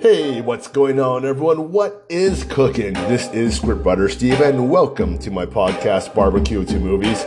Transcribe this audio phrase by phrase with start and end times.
[0.00, 1.72] Hey, what's going on, everyone?
[1.72, 2.94] What is cooking?
[2.94, 7.24] This is Squirt Butter Steve, and welcome to my podcast, Barbecue to Movies.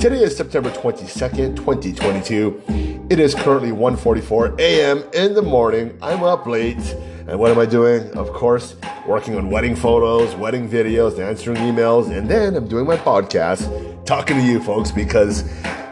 [0.00, 3.06] Today is September 22nd, 2022.
[3.10, 5.04] It is currently 1.44 a.m.
[5.14, 5.96] in the morning.
[6.02, 6.96] I'm up late.
[7.28, 8.10] And what am I doing?
[8.16, 8.74] Of course,
[9.06, 14.38] working on wedding photos, wedding videos, answering emails, and then I'm doing my podcast, talking
[14.38, 15.44] to you folks, because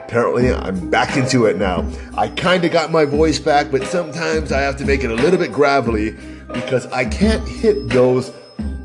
[0.07, 1.85] apparently I'm back into it now.
[2.17, 5.15] I kind of got my voice back, but sometimes I have to make it a
[5.15, 6.13] little bit gravelly
[6.53, 8.33] because I can't hit those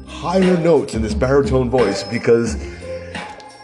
[0.08, 2.56] higher notes in this baritone voice because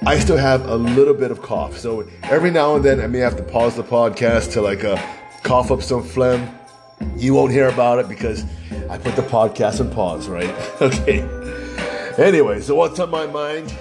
[0.06, 1.78] I still have a little bit of cough.
[1.78, 5.02] So every now and then I may have to pause the podcast to like uh,
[5.42, 6.48] cough up some phlegm.
[7.16, 8.44] You won't hear about it because
[8.88, 10.50] I put the podcast on pause, right?
[10.82, 11.22] okay.
[12.20, 13.76] Anyway, so what's on my mind?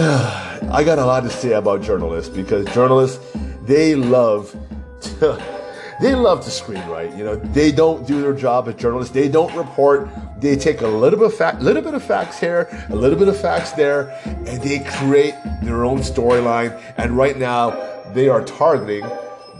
[0.72, 3.22] I got a lot to say about journalists because journalists,
[3.64, 4.56] they love
[5.02, 5.44] to,
[6.00, 7.18] they love to screenwrite.
[7.18, 9.12] You know, they don't do their job as journalists.
[9.12, 10.08] They don't report.
[10.38, 13.28] They take a little bit of fact, little bit of facts here, a little bit
[13.28, 16.80] of facts there, and they create their own storyline.
[16.96, 17.72] And right now,
[18.14, 19.06] they are targeting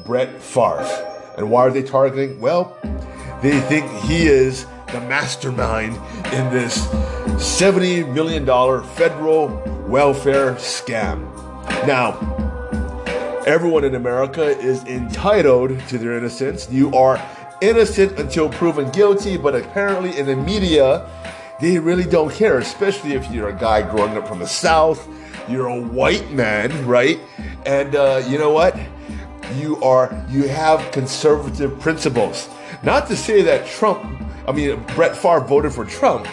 [0.07, 1.35] Brett Favre.
[1.37, 2.41] And why are they targeting?
[2.41, 2.79] Well,
[3.43, 5.95] they think he is the mastermind
[6.33, 6.87] in this
[7.37, 8.45] $70 million
[8.95, 9.49] federal
[9.87, 11.23] welfare scam.
[11.87, 12.19] Now,
[13.47, 16.71] everyone in America is entitled to their innocence.
[16.71, 17.21] You are
[17.61, 21.09] innocent until proven guilty, but apparently in the media,
[21.61, 25.07] they really don't care, especially if you're a guy growing up from the South,
[25.49, 27.21] you're a white man, right?
[27.67, 28.79] And uh, you know what?
[29.57, 32.49] You are you have conservative principles.
[32.83, 36.27] Not to say that Trump, I mean Brett Favre voted for Trump,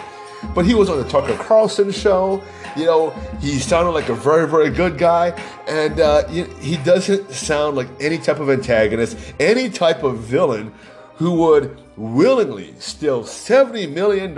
[0.54, 2.44] but he was on the Tucker Carlson show.
[2.76, 3.10] You know,
[3.42, 5.30] he sounded like a very, very good guy,
[5.68, 10.74] and uh, he doesn't sound like any type of antagonist, any type of villain
[11.16, 14.36] who would willingly steal $70 million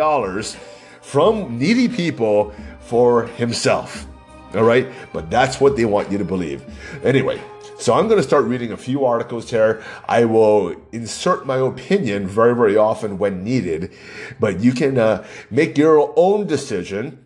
[1.01, 4.07] from needy people for himself.
[4.55, 4.87] All right?
[5.13, 6.63] But that's what they want you to believe.
[7.03, 7.41] Anyway,
[7.79, 9.81] so I'm going to start reading a few articles here.
[10.07, 13.93] I will insert my opinion very, very often when needed,
[14.39, 17.25] but you can uh, make your own decision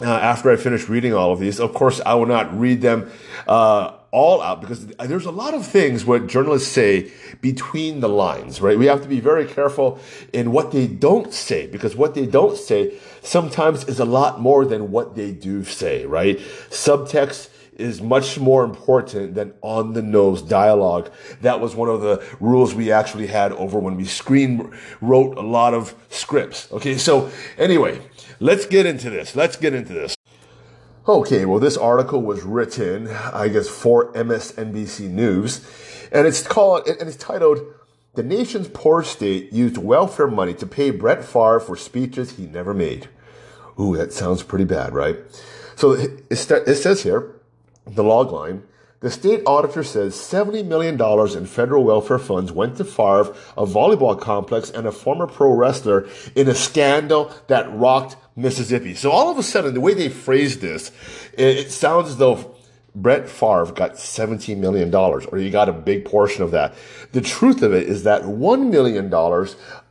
[0.00, 1.60] uh, after I finish reading all of these.
[1.60, 3.08] Of course, I will not read them
[3.46, 8.60] uh, all out because there's a lot of things what journalists say between the lines,
[8.60, 8.76] right?
[8.76, 10.00] We have to be very careful
[10.32, 14.64] in what they don't say because what they don't say sometimes is a lot more
[14.64, 16.38] than what they do say, right?
[16.70, 21.10] Subtext is much more important than on the nose dialogue.
[21.40, 25.42] That was one of the rules we actually had over when we screen wrote a
[25.42, 26.70] lot of scripts.
[26.72, 28.00] Okay, so anyway,
[28.40, 29.34] let's get into this.
[29.34, 30.16] Let's get into this.
[31.06, 35.60] Okay, well, this article was written, I guess, for MSNBC News,
[36.10, 37.60] and it's called, and it's titled,
[38.14, 42.72] The Nation's Poor State Used Welfare Money to Pay Brett Favre for Speeches He Never
[42.72, 43.10] Made.
[43.78, 45.18] Ooh, that sounds pretty bad, right?
[45.76, 47.33] So it, it says here,
[47.86, 48.62] the log line,
[49.00, 50.98] the state auditor says $70 million
[51.36, 56.08] in federal welfare funds went to Favre, a volleyball complex, and a former pro wrestler
[56.34, 58.94] in a scandal that rocked Mississippi.
[58.94, 60.90] So all of a sudden, the way they phrased this,
[61.34, 62.54] it, it sounds as though
[62.94, 66.74] Brett Favre got $17 million, or he got a big portion of that.
[67.12, 69.12] The truth of it is that $1 million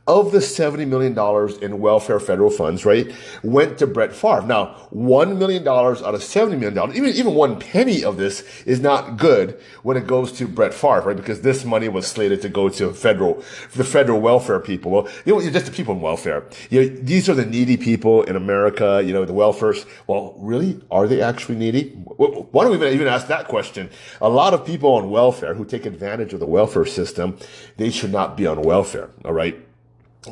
[0.06, 1.18] of the $70 million
[1.62, 3.10] in welfare federal funds, right,
[3.42, 4.42] went to Brett Favre.
[4.42, 9.16] Now, $1 million out of $70 million, even, even one penny of this is not
[9.16, 11.16] good when it goes to Brett Favre, right?
[11.16, 14.90] Because this money was slated to go to federal, the federal welfare people.
[14.90, 16.44] Well, you know, just the people in welfare.
[16.68, 19.74] You know, these are the needy people in America, you know, the welfare.
[20.06, 20.80] Well, really?
[20.90, 21.90] Are they actually needy?
[21.90, 23.88] Why don't we even ask that question?
[24.20, 27.38] A lot of people on welfare who take advantage of the welfare system,
[27.78, 29.58] they should not be on welfare, all right?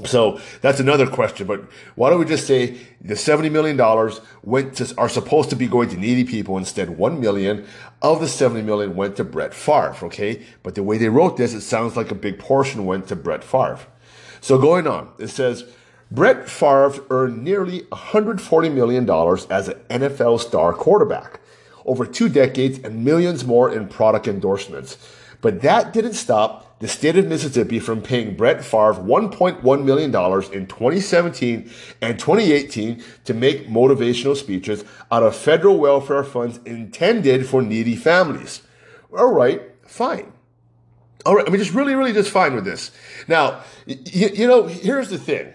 [0.07, 1.65] So that's another question, but
[1.97, 3.79] why don't we just say the $70 million
[4.43, 6.57] went to, are supposed to be going to needy people.
[6.57, 7.67] Instead, 1 million
[8.01, 10.07] of the 70 million went to Brett Favre.
[10.07, 10.43] Okay.
[10.63, 13.45] But the way they wrote this, it sounds like a big portion went to Brett
[13.45, 13.81] Favre.
[14.41, 15.65] So going on, it says,
[16.11, 19.09] Brett Favre earned nearly $140 million
[19.51, 21.41] as an NFL star quarterback
[21.85, 24.97] over two decades and millions more in product endorsements.
[25.41, 30.67] But that didn't stop the state of Mississippi from paying Brett Favre $1.1 million in
[30.67, 31.71] 2017
[32.01, 38.63] and 2018 to make motivational speeches out of federal welfare funds intended for needy families.
[39.17, 40.33] All right, fine.
[41.25, 42.91] All right, I mean, just really, really just fine with this.
[43.29, 45.53] Now, you, you know, here's the thing.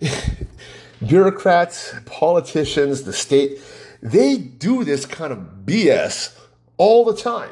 [1.04, 3.58] Bureaucrats, politicians, the state,
[4.00, 6.38] they do this kind of BS
[6.76, 7.50] all the time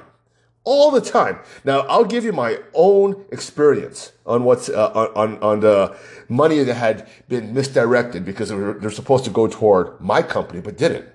[0.67, 1.39] all the time.
[1.65, 5.97] Now, I'll give you my own experience on what's uh, on on the
[6.29, 11.07] money that had been misdirected because they're, supposed to go toward my company but didn't.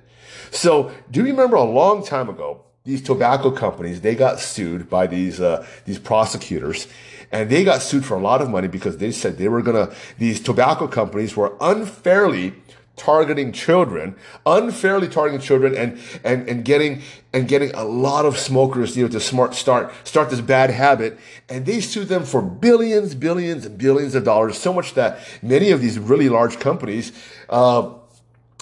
[0.49, 2.63] So, do you remember a long time ago?
[2.83, 6.87] These tobacco companies they got sued by these uh, these prosecutors,
[7.31, 9.93] and they got sued for a lot of money because they said they were gonna
[10.17, 12.53] these tobacco companies were unfairly
[12.95, 14.15] targeting children,
[14.45, 17.01] unfairly targeting children and, and, and getting,
[17.33, 21.17] and getting a lot of smokers, you know, to smart start, start this bad habit.
[21.49, 24.57] And they sued them for billions, billions and billions of dollars.
[24.57, 27.11] So much that many of these really large companies,
[27.49, 27.93] uh,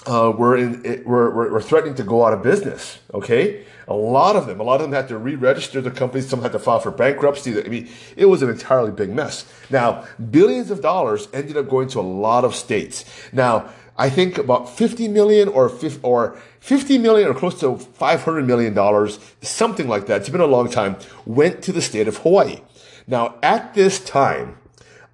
[0.06, 2.98] uh, were in, were, were, were threatening to go out of business.
[3.12, 3.64] Okay.
[3.88, 6.28] A lot of them, a lot of them had to re-register their companies.
[6.28, 7.60] Some had to file for bankruptcy.
[7.62, 9.52] I mean, it was an entirely big mess.
[9.68, 13.04] Now, billions of dollars ended up going to a lot of states.
[13.32, 15.70] Now, I think about 50 million or
[16.02, 20.22] or 50 million or close to 500 million dollars, something like that.
[20.22, 20.96] It's been a long time.
[21.26, 22.60] Went to the state of Hawaii.
[23.06, 24.56] Now, at this time,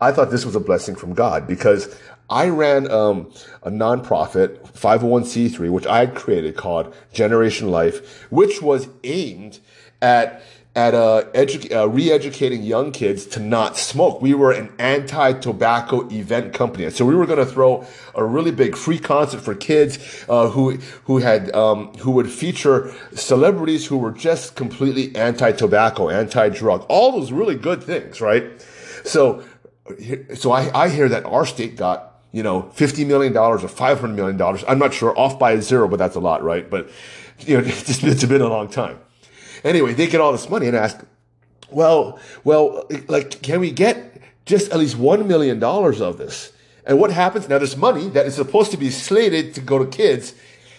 [0.00, 1.98] I thought this was a blessing from God because
[2.30, 3.32] I ran um,
[3.64, 9.58] a nonprofit 501c3, which I had created called Generation Life, which was aimed
[10.00, 10.42] at
[10.76, 14.20] at uh, edu- uh, re-educating young kids to not smoke.
[14.20, 18.76] We were an anti-tobacco event company, so we were going to throw a really big
[18.76, 20.72] free concert for kids uh, who
[21.04, 27.32] who had um, who would feature celebrities who were just completely anti-tobacco, anti-drug, all those
[27.32, 28.44] really good things, right?
[29.04, 29.42] So,
[30.34, 34.38] so I, I hear that our state got you know, $50 million or $500 million.
[34.68, 36.68] I'm not sure, off by a zero, but that's a lot, right?
[36.68, 36.90] But,
[37.38, 38.98] you know, it's, it's been a long time.
[39.66, 41.04] Anyway, they get all this money and ask,
[41.70, 46.52] well, well, like, can we get just at least $1 million of this?
[46.86, 47.48] And what happens?
[47.48, 50.34] Now, this money that is supposed to be slated to go to kids,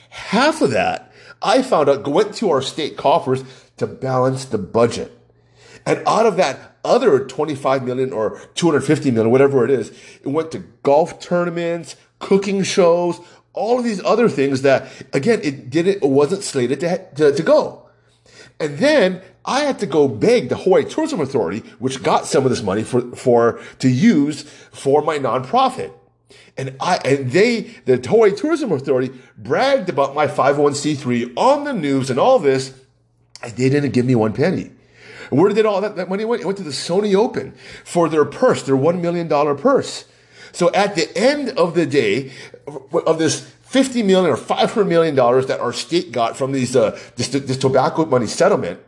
[0.09, 1.11] half of that
[1.41, 3.43] I found out went to our state coffers
[3.75, 5.13] to balance the budget.
[5.85, 9.89] And out of that other 25 million or 250 million, whatever it is,
[10.23, 13.19] it went to golf tournaments, cooking shows,
[13.53, 17.43] all of these other things that, again, it didn't, it wasn't slated to, to, to
[17.43, 17.86] go.
[18.59, 22.49] And then I had to go beg the Hawaii Tourism Authority, which got some of
[22.49, 25.93] this money for, for, to use for my nonprofit.
[26.57, 32.09] And I, and they, the Hawaii Tourism Authority bragged about my 501c3 on the news
[32.09, 32.73] and all this.
[33.43, 34.71] And they didn't give me one penny.
[35.29, 36.41] Where did all that, that money went?
[36.41, 37.53] It went to the Sony Open
[37.83, 40.05] for their purse, their $1 million purse.
[40.51, 42.31] So at the end of the day,
[43.05, 46.99] of this 50 million or 500 million dollars that our state got from these uh,
[47.15, 48.79] this, this tobacco money settlement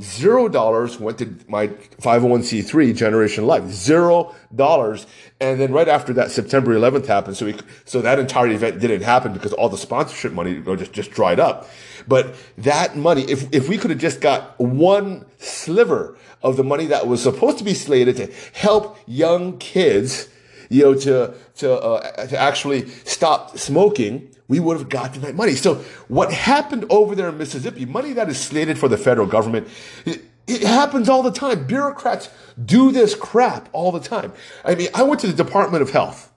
[0.00, 3.68] zero dollars went to my 501c3 generation life.
[3.68, 5.06] Zero dollars.
[5.40, 7.36] And then right after that september 11th happened.
[7.36, 11.10] So we so that entire event didn't happen because all the sponsorship money just just
[11.10, 11.68] dried up.
[12.08, 16.86] But that money if if we could have just got one sliver of the money
[16.86, 20.28] that was supposed to be slated to help young kids
[20.72, 25.54] you know, to, to, uh, to actually stop smoking, we would have gotten that money.
[25.54, 25.76] So
[26.08, 29.68] what happened over there in Mississippi, money that is slated for the federal government,
[30.06, 31.66] it, it happens all the time.
[31.66, 32.30] Bureaucrats
[32.62, 34.32] do this crap all the time.
[34.64, 36.32] I mean, I went to the Department of Health.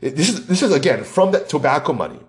[0.00, 2.20] This is, this is again from that tobacco money.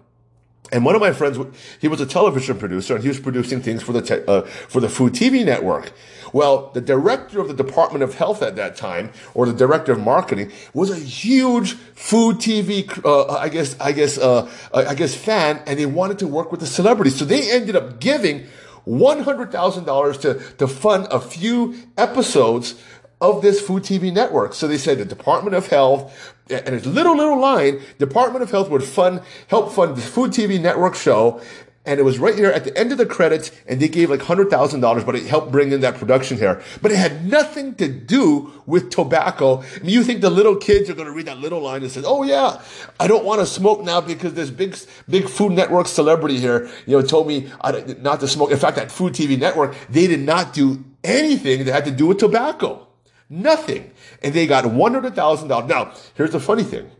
[0.72, 1.38] And one of my friends,
[1.82, 4.80] he was a television producer and he was producing things for the, te- uh, for
[4.80, 5.92] the Food TV network.
[6.34, 10.00] Well, the director of the Department of Health at that time, or the director of
[10.00, 15.62] marketing, was a huge food TV, uh, I guess, I guess, uh, I guess fan,
[15.66, 17.18] and they wanted to work with the celebrities.
[17.18, 18.46] So they ended up giving
[18.88, 22.82] $100,000 to, to fund a few episodes
[23.20, 24.54] of this food TV network.
[24.54, 28.70] So they said the Department of Health, and its little, little line, Department of Health
[28.70, 31.40] would fund, help fund the food TV network show.
[31.84, 34.20] And it was right here at the end of the credits, and they gave like
[34.20, 36.62] $100,000, but it helped bring in that production here.
[36.80, 39.62] But it had nothing to do with tobacco.
[39.62, 41.92] I mean, you think the little kids are going to read that little line and
[41.92, 42.62] say, oh yeah,
[43.00, 44.78] I don't want to smoke now because this big,
[45.10, 47.52] big Food Network celebrity here, you know, told me
[48.00, 48.52] not to smoke.
[48.52, 52.06] In fact, that Food TV network, they did not do anything that had to do
[52.06, 52.88] with tobacco.
[53.28, 53.92] Nothing.
[54.22, 55.68] And they got $100,000.
[55.68, 56.92] Now, here's the funny thing.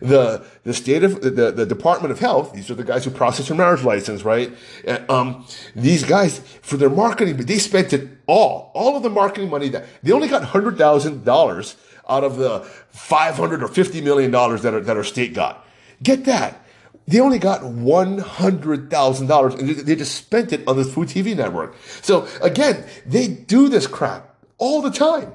[0.00, 3.48] The, the state of, the, the Department of Health, these are the guys who process
[3.48, 4.52] your marriage license, right?
[5.08, 9.50] Um, these guys, for their marketing, but they spent it all, all of the marketing
[9.50, 11.76] money that, they only got $100,000
[12.08, 12.60] out of the
[12.90, 15.66] 500 or 50 million dollars that, that our state got.
[16.02, 16.62] Get that.
[17.08, 21.76] They only got $100,000 and they just spent it on this food TV network.
[22.02, 25.32] So again, they do this crap all the time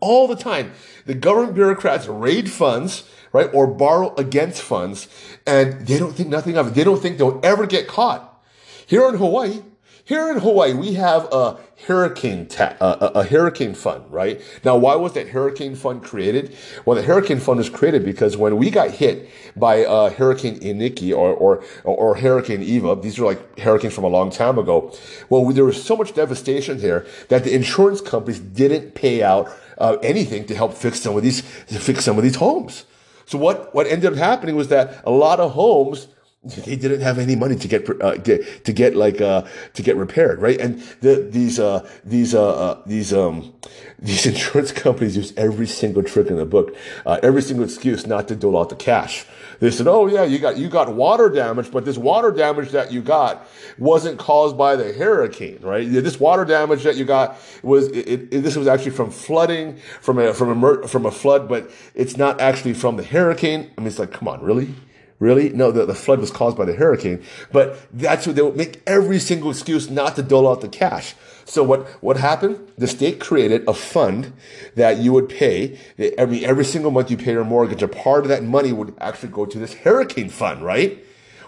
[0.00, 0.72] all the time.
[1.06, 5.08] The government bureaucrats raid funds, right, or borrow against funds,
[5.46, 6.74] and they don't think nothing of it.
[6.74, 8.42] They don't think they'll ever get caught.
[8.86, 9.62] Here in Hawaii,
[10.08, 14.40] Here in Hawaii, we have a hurricane ta- a hurricane fund, right?
[14.64, 16.56] Now, why was that hurricane fund created?
[16.86, 21.10] Well, the hurricane fund was created because when we got hit by uh, Hurricane Iniki
[21.14, 24.94] or, or or Hurricane Iwa, these are like hurricanes from a long time ago.
[25.28, 29.98] Well, there was so much devastation here that the insurance companies didn't pay out uh,
[30.02, 32.86] anything to help fix some of these to fix some of these homes.
[33.28, 36.08] So what what ended up happening was that a lot of homes
[36.44, 39.96] they didn't have any money to get uh, get to get like uh, to get
[39.96, 40.60] repaired, right?
[40.60, 43.54] And the, these uh, these uh, uh, these um,
[43.98, 48.28] these insurance companies use every single trick in the book, uh, every single excuse not
[48.28, 49.26] to dole out the cash.
[49.58, 52.92] They said, "Oh yeah, you got you got water damage, but this water damage that
[52.92, 53.44] you got
[53.76, 55.90] wasn't caused by the hurricane, right?
[55.90, 60.20] This water damage that you got was it, it, this was actually from flooding, from
[60.20, 63.72] a from a from a flood, but it's not actually from the hurricane.
[63.76, 64.72] I mean, it's like, come on, really?"
[65.18, 65.48] Really?
[65.50, 67.24] No, the, the flood was caused by the hurricane.
[67.52, 71.14] But that's what they would make every single excuse not to dole out the cash.
[71.44, 72.70] So what, what happened?
[72.76, 74.32] The state created a fund
[74.76, 75.78] that you would pay.
[75.98, 77.82] Every, every single month you pay your mortgage.
[77.82, 81.04] A part of that money would actually go to this hurricane fund, right?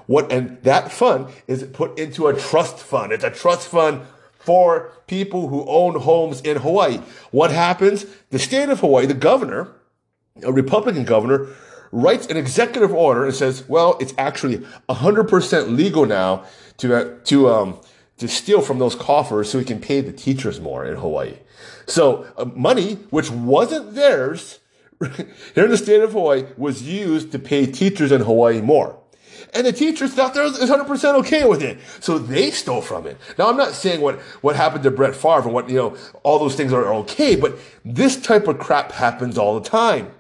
[0.07, 3.13] What, and that fund is put into a trust fund.
[3.13, 4.03] It's a trust fund
[4.41, 7.01] for people who own homes in Hawaii.
[7.31, 8.07] What happens?
[8.31, 9.69] The state of Hawaii, the governor,
[10.43, 11.49] a Republican governor,
[11.93, 16.45] writes an executive order and says, well, it's actually 100% legal now
[16.79, 17.81] to, uh, to, um,
[18.19, 21.35] to steal from those coffers so we can pay the teachers more in Hawaii.
[21.87, 24.61] So uh, money, which wasn't theirs
[25.55, 28.97] here in the state of Hawaii, was used to pay teachers in Hawaii more.
[29.53, 31.79] And the teachers thought they was 100% okay with it.
[31.99, 33.17] So they stole from it.
[33.37, 36.39] Now, I'm not saying what, what happened to Brett Favre and what, you know, all
[36.39, 40.13] those things are okay, but this type of crap happens all the time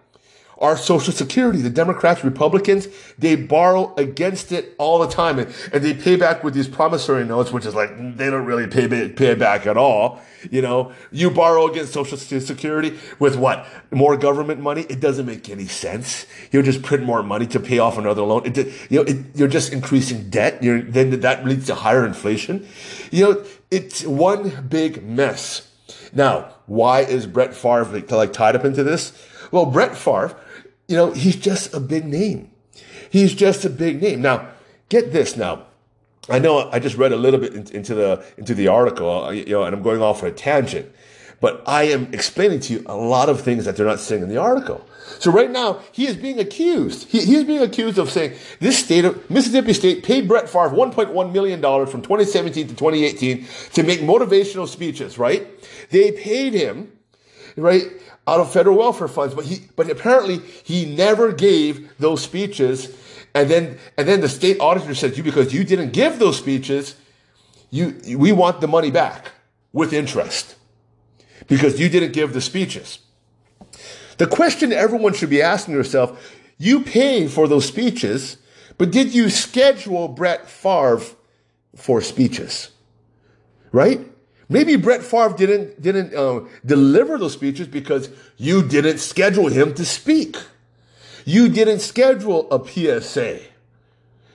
[0.61, 1.62] our Social Security.
[1.62, 2.88] The Democrats, Republicans,
[3.19, 5.38] they borrow against it all the time.
[5.38, 8.67] And, and they pay back with these promissory notes, which is like, they don't really
[8.67, 10.21] pay, pay back at all.
[10.50, 13.67] You know, you borrow against Social Security with what?
[13.90, 14.83] More government money?
[14.83, 16.26] It doesn't make any sense.
[16.50, 18.47] You'll just print more money to pay off another loan.
[18.47, 18.57] It,
[18.90, 20.62] you know, it, you're just increasing debt.
[20.62, 22.67] You're, then that leads to higher inflation.
[23.11, 25.69] You know, it's one big mess.
[26.12, 29.12] Now, why is Brett Favre like, tied up into this?
[29.50, 30.37] Well, Brett Favre,
[30.91, 32.51] you know, he's just a big name.
[33.11, 34.21] He's just a big name.
[34.23, 34.49] Now,
[34.89, 35.67] get this now.
[36.29, 39.45] I know I just read a little bit into the into the article, uh, you
[39.47, 40.93] know, and I'm going off on a tangent,
[41.41, 44.29] but I am explaining to you a lot of things that they're not saying in
[44.29, 44.85] the article.
[45.21, 47.09] So right now, he is being accused.
[47.09, 50.71] He, he is being accused of saying this state of Mississippi State paid Brett Favre
[50.71, 55.19] 1.1 million dollars from 2017 to 2018 to make motivational speeches.
[55.19, 55.47] Right?
[55.91, 56.91] They paid him,
[57.57, 57.85] right?
[58.27, 59.35] Out of federal welfare funds.
[59.35, 62.97] But he, but apparently he never gave those speeches.
[63.35, 66.97] And then, and then the state auditor said, you, because you didn't give those speeches,
[67.71, 69.33] you, we want the money back
[69.73, 70.57] with interest
[71.47, 72.99] because you didn't give the speeches.
[74.19, 78.37] The question everyone should be asking yourself, you paid for those speeches,
[78.77, 81.03] but did you schedule Brett Favre
[81.75, 82.71] for speeches?
[83.73, 84.00] Right?
[84.50, 89.85] Maybe Brett Favre didn't didn't uh, deliver those speeches because you didn't schedule him to
[89.85, 90.37] speak.
[91.25, 93.38] You didn't schedule a PSA.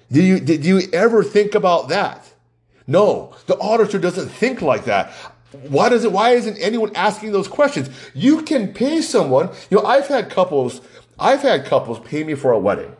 [0.09, 2.33] Did you did you ever think about that?
[2.87, 5.11] No, the auditor doesn't think like that.
[5.67, 6.13] Why does it?
[6.13, 7.89] Why isn't anyone asking those questions?
[8.13, 9.49] You can pay someone.
[9.69, 10.79] You know, I've had couples.
[11.19, 12.95] I've had couples pay me for a wedding.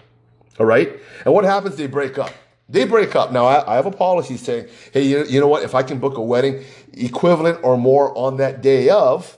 [0.60, 1.78] All right, and what happens?
[1.78, 2.32] They break up.
[2.68, 3.32] They break up.
[3.32, 5.64] Now, I, I have a policy saying, hey, you, you know what?
[5.64, 9.38] If I can book a wedding equivalent or more on that day of,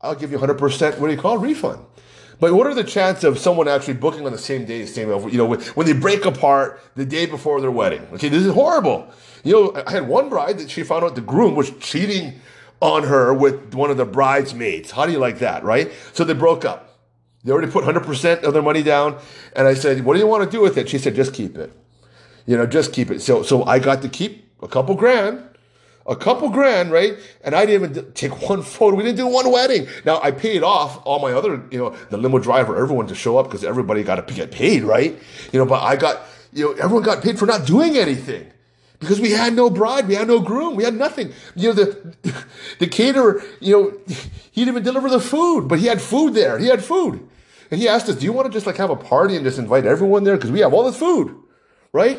[0.00, 1.84] I'll give you 100%, what do you call refund.
[2.40, 5.08] But what are the chances of someone actually booking on the same day, the same,
[5.28, 8.06] you know, when they break apart the day before their wedding?
[8.12, 9.08] Okay, this is horrible.
[9.42, 12.40] You know, I had one bride that she found out the groom was cheating
[12.80, 14.92] on her with one of the bridesmaids.
[14.92, 15.90] How do you like that, right?
[16.12, 16.96] So they broke up.
[17.42, 19.18] They already put 100% of their money down.
[19.56, 20.88] And I said, what do you want to do with it?
[20.88, 21.72] She said, just keep it.
[22.48, 23.20] You know, just keep it.
[23.20, 25.42] So, so I got to keep a couple grand,
[26.06, 27.18] a couple grand, right?
[27.44, 28.96] And I didn't even take one photo.
[28.96, 29.86] We didn't do one wedding.
[30.06, 33.36] Now I paid off all my other, you know, the limo driver, everyone to show
[33.36, 35.14] up because everybody got to get paid, right?
[35.52, 36.22] You know, but I got,
[36.54, 38.50] you know, everyone got paid for not doing anything
[38.98, 41.34] because we had no bride, we had no groom, we had nothing.
[41.54, 42.16] You know, the
[42.78, 43.98] the caterer, you know,
[44.52, 46.58] he didn't even deliver the food, but he had food there.
[46.58, 47.28] He had food,
[47.70, 49.58] and he asked us, "Do you want to just like have a party and just
[49.58, 51.36] invite everyone there because we have all this food,
[51.92, 52.18] right?"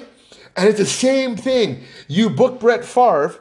[0.55, 1.83] And it's the same thing.
[2.07, 3.35] You book Brett Favre,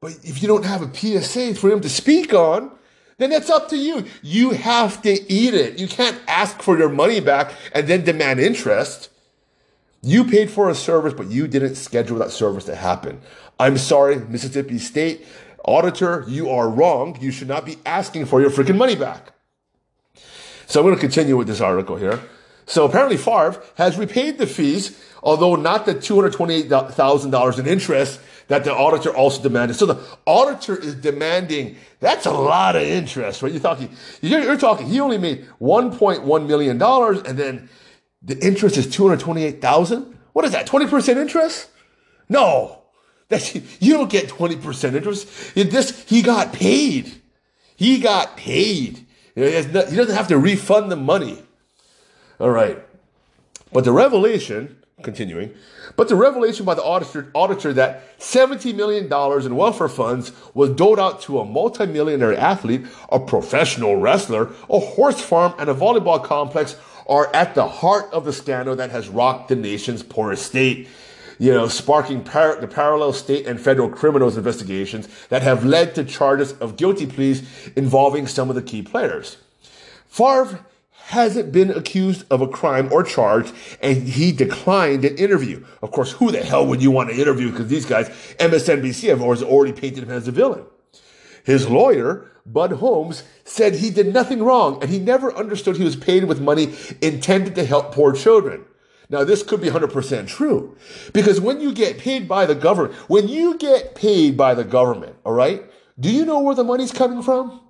[0.00, 2.70] but if you don't have a PSA for him to speak on,
[3.18, 4.04] then that's up to you.
[4.22, 5.78] You have to eat it.
[5.78, 9.10] You can't ask for your money back and then demand interest.
[10.02, 13.20] You paid for a service, but you didn't schedule that service to happen.
[13.58, 15.26] I'm sorry, Mississippi State
[15.68, 17.18] auditor, you are wrong.
[17.20, 19.32] You should not be asking for your freaking money back.
[20.66, 22.20] So I'm going to continue with this article here.
[22.68, 28.74] So apparently Favre has repaid the fees, although not the $228,000 in interest that the
[28.74, 29.74] auditor also demanded.
[29.74, 33.50] So the auditor is demanding, that's a lot of interest, right?
[33.50, 37.70] You're talking, you're, you're talking, he only made $1.1 million and then
[38.20, 40.18] the interest is 228,000.
[40.34, 40.66] What is that?
[40.66, 41.70] 20% interest?
[42.28, 42.82] No.
[43.28, 45.56] That's, you don't get 20% interest.
[45.56, 47.22] It, this, he got paid.
[47.76, 49.06] He got paid.
[49.34, 51.42] He doesn't have to refund the money.
[52.40, 52.78] All right.
[53.72, 55.54] But the revelation, continuing,
[55.96, 60.98] but the revelation by the auditor, auditor that $70 million in welfare funds was doled
[60.98, 66.76] out to a multimillionaire athlete, a professional wrestler, a horse farm, and a volleyball complex
[67.08, 70.88] are at the heart of the scandal that has rocked the nation's poorest state.
[71.40, 76.04] You know, sparking par- the parallel state and federal criminals investigations that have led to
[76.04, 79.36] charges of guilty pleas involving some of the key players.
[80.08, 80.64] Favre
[81.08, 85.64] hasn't been accused of a crime or charged, and he declined an interview.
[85.80, 87.50] Of course, who the hell would you want to interview?
[87.50, 90.66] Because these guys, MSNBC, have already painted him as a villain.
[91.44, 95.96] His lawyer, Bud Holmes, said he did nothing wrong and he never understood he was
[95.96, 98.66] paid with money intended to help poor children.
[99.08, 100.76] Now, this could be 100% true
[101.14, 105.16] because when you get paid by the government, when you get paid by the government,
[105.24, 105.62] all right,
[105.98, 107.62] do you know where the money's coming from?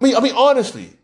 [0.00, 0.95] I mean, I mean, honestly,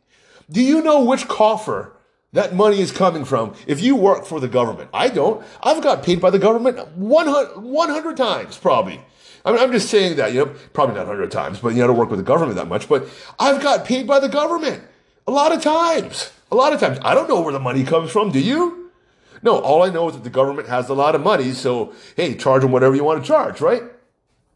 [0.52, 1.96] do you know which coffer
[2.32, 4.90] that money is coming from if you work for the government?
[4.92, 5.44] I don't.
[5.62, 9.00] I've got paid by the government 100, 100 times probably.
[9.44, 11.88] I mean, I'm just saying that, you know, probably not 100 times, but you know,
[11.88, 14.84] don't work with the government that much, but I've got paid by the government
[15.26, 16.30] a lot of times.
[16.50, 16.98] A lot of times.
[17.02, 18.30] I don't know where the money comes from.
[18.30, 18.90] Do you?
[19.42, 22.34] No, all I know is that the government has a lot of money, so hey,
[22.34, 23.82] charge them whatever you want to charge, right?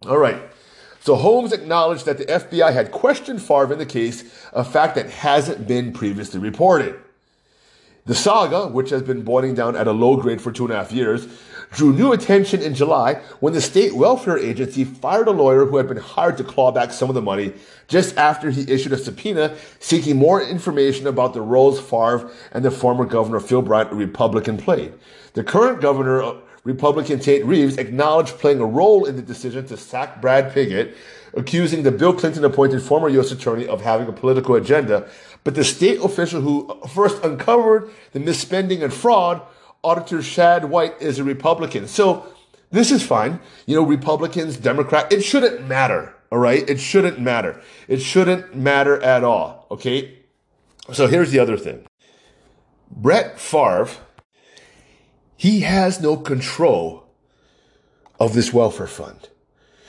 [0.06, 0.40] All right.
[1.06, 5.08] So Holmes acknowledged that the FBI had questioned Favre in the case, a fact that
[5.08, 6.98] hasn't been previously reported.
[8.06, 10.76] The saga, which has been boiling down at a low grade for two and a
[10.76, 11.28] half years,
[11.70, 15.86] drew new attention in July when the state welfare agency fired a lawyer who had
[15.86, 17.52] been hired to claw back some of the money
[17.86, 22.70] just after he issued a subpoena seeking more information about the roles Favre and the
[22.72, 24.92] former governor Phil Bryant, a Republican, played.
[25.34, 26.34] The current governor
[26.66, 30.96] Republican Tate Reeves acknowledged playing a role in the decision to sack Brad Pigott,
[31.34, 33.30] accusing the Bill Clinton appointed former U.S.
[33.30, 35.08] attorney of having a political agenda.
[35.44, 39.42] But the state official who first uncovered the misspending and fraud,
[39.84, 41.86] Auditor Shad White, is a Republican.
[41.86, 42.26] So
[42.72, 43.38] this is fine.
[43.66, 46.16] You know, Republicans, Democrat, it shouldn't matter.
[46.32, 46.68] All right.
[46.68, 47.62] It shouldn't matter.
[47.86, 49.68] It shouldn't matter at all.
[49.70, 50.18] Okay.
[50.92, 51.86] So here's the other thing.
[52.90, 53.88] Brett Favre
[55.36, 57.06] he has no control
[58.18, 59.28] of this welfare fund.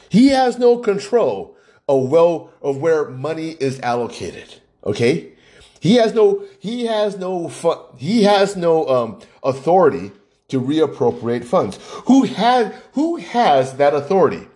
[0.10, 1.56] He has no control
[1.88, 4.62] of well of where money is allocated.
[4.86, 5.32] Okay,
[5.80, 10.12] he has no he has no fun, he has no um, authority
[10.50, 11.80] to reappropriate funds.
[12.06, 14.48] Who has who has that authority?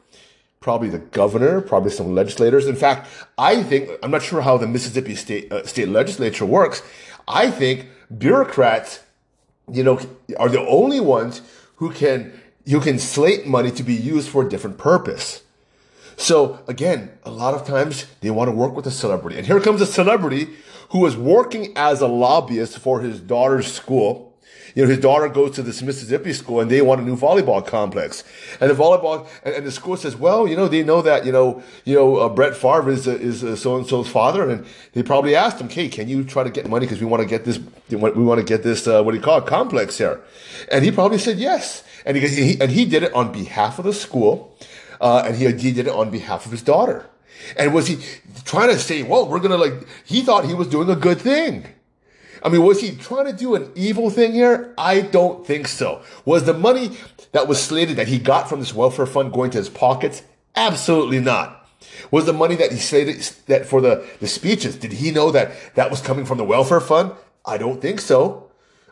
[0.60, 2.68] Probably the governor, probably some legislators.
[2.68, 6.84] In fact, I think I'm not sure how the Mississippi state uh, state legislature works.
[7.28, 9.00] I think bureaucrats
[9.72, 10.00] you know,
[10.38, 11.42] are the only ones
[11.78, 15.42] who can you can slate money to be used for a different purpose.
[16.16, 19.38] So again, a lot of times they want to work with a celebrity.
[19.38, 20.50] And here comes a celebrity
[20.90, 24.31] who is working as a lobbyist for his daughter's school
[24.76, 27.66] you know, his daughter goes to this Mississippi school and they want a new volleyball
[27.66, 28.24] complex.
[28.60, 31.32] And the volleyball, and, and the school says, well, you know, they know that, you
[31.32, 34.50] know, you know, uh, Brett Favre is, uh, is uh, so-and-so's father.
[34.50, 36.88] And they probably asked him, hey, can you try to get money?
[36.88, 39.24] Cause we want to get this, we want to get this, uh, what do you
[39.24, 40.22] call it, complex here.
[40.72, 41.84] And he probably said yes.
[42.06, 44.58] And he, he and he did it on behalf of the school.
[45.00, 47.08] Uh, and he, he did it on behalf of his daughter.
[47.58, 47.98] And was he
[48.46, 51.20] trying to say, well, we're going to like, he thought he was doing a good
[51.20, 51.66] thing.
[52.44, 54.74] I mean, was he trying to do an evil thing here?
[54.78, 56.02] I don't think so.
[56.26, 56.92] Was the money
[57.32, 60.24] that was slated that he got from this welfare fund going to his pockets?
[60.56, 61.68] Absolutely not.
[62.10, 65.52] Was the money that he slated that for the, the speeches, did he know that
[65.76, 67.14] that was coming from the welfare fund?
[67.46, 68.52] I don't think so.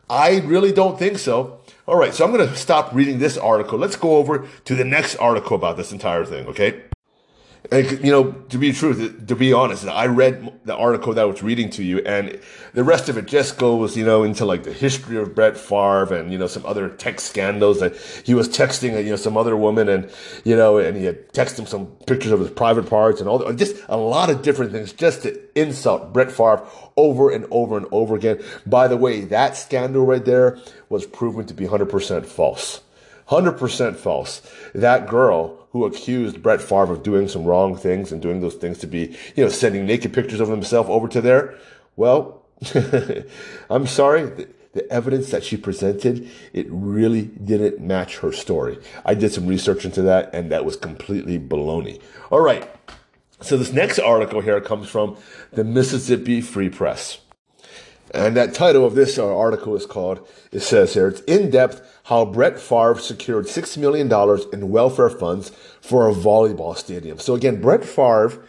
[0.09, 1.59] I really don't think so.
[1.85, 3.77] All right, so I'm going to stop reading this article.
[3.77, 6.83] Let's go over to the next article about this entire thing, okay?
[7.71, 11.25] And you know, to be true, to be honest, I read the article that I
[11.25, 12.39] was reading to you, and
[12.73, 16.13] the rest of it just goes, you know, into like the history of Brett Favre
[16.13, 19.57] and you know some other text scandals that he was texting, you know, some other
[19.57, 20.09] woman, and
[20.45, 23.39] you know, and he had texted him some pictures of his private parts and all
[23.39, 27.75] that, just a lot of different things, just to insult Brett Favre over and over
[27.75, 28.41] and over again.
[28.65, 32.81] By the way, that scandal right there was proven to be 100% false.
[33.27, 34.41] 100% false.
[34.73, 38.79] That girl who accused Brett Favre of doing some wrong things and doing those things
[38.79, 41.55] to be, you know, sending naked pictures of himself over to there.
[41.95, 42.43] Well,
[43.69, 44.23] I'm sorry.
[44.25, 48.77] The, the evidence that she presented, it really didn't match her story.
[49.03, 52.01] I did some research into that and that was completely baloney.
[52.29, 52.69] All right.
[53.41, 55.17] So this next article here comes from
[55.51, 57.19] the Mississippi Free Press.
[58.11, 61.81] And that title of this uh, article is called, it says here, it's in depth
[62.05, 64.11] how Brett Favre secured $6 million
[64.51, 65.49] in welfare funds
[65.81, 67.19] for a volleyball stadium.
[67.19, 68.43] So again, Brett Favre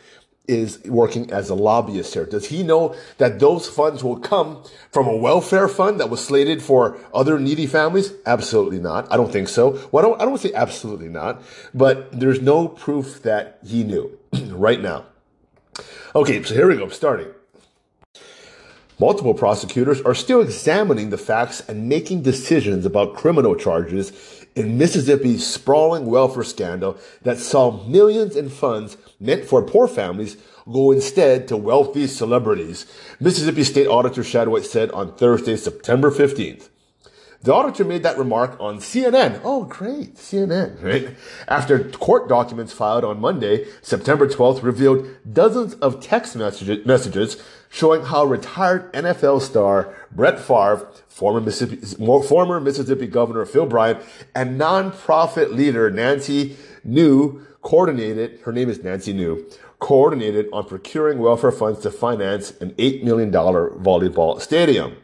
[0.48, 2.26] is working as a lobbyist here.
[2.26, 6.60] Does he know that those funds will come from a welfare fund that was slated
[6.60, 8.12] for other needy families?
[8.26, 9.10] Absolutely not.
[9.12, 9.78] I don't think so.
[9.92, 11.42] Well, I don't, I don't say absolutely not,
[11.72, 14.18] but there's no proof that he knew
[14.48, 15.04] right now.
[16.16, 17.28] Okay, so here we go, starting.
[19.00, 24.12] Multiple prosecutors are still examining the facts and making decisions about criminal charges
[24.54, 30.36] in Mississippi's sprawling welfare scandal that saw millions in funds meant for poor families
[30.70, 32.84] go instead to wealthy celebrities,
[33.18, 36.68] Mississippi State Auditor Shad White said on Thursday, September 15th.
[37.42, 39.40] The auditor made that remark on CNN.
[39.42, 41.16] Oh, great, CNN, right?
[41.48, 48.24] After court documents filed on Monday, September 12th, revealed dozens of text messages showing how
[48.24, 51.86] retired NFL star Brett Favre, former Mississippi,
[52.26, 54.02] former Mississippi Governor Phil Bryant,
[54.34, 59.46] and nonprofit leader Nancy New coordinated, her name is Nancy New,
[59.78, 64.96] coordinated on procuring welfare funds to finance an $8 million volleyball stadium.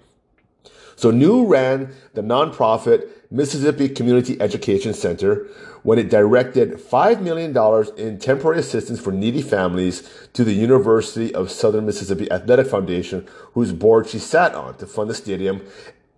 [0.97, 5.47] So New ran the nonprofit Mississippi Community Education Center
[5.83, 7.57] when it directed $5 million
[7.97, 13.73] in temporary assistance for needy families to the University of Southern Mississippi Athletic Foundation, whose
[13.73, 15.65] board she sat on to fund the stadium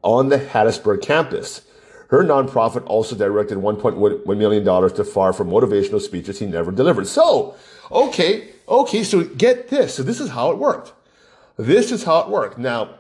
[0.02, 1.62] on the Hattiesburg campus.
[2.08, 7.06] Her nonprofit also directed $1.1 million to Favre for motivational speeches he never delivered.
[7.06, 7.54] So,
[7.90, 9.94] okay, okay, so get this.
[9.94, 10.94] So this is how it worked.
[11.58, 12.56] This is how it worked.
[12.56, 12.94] Now,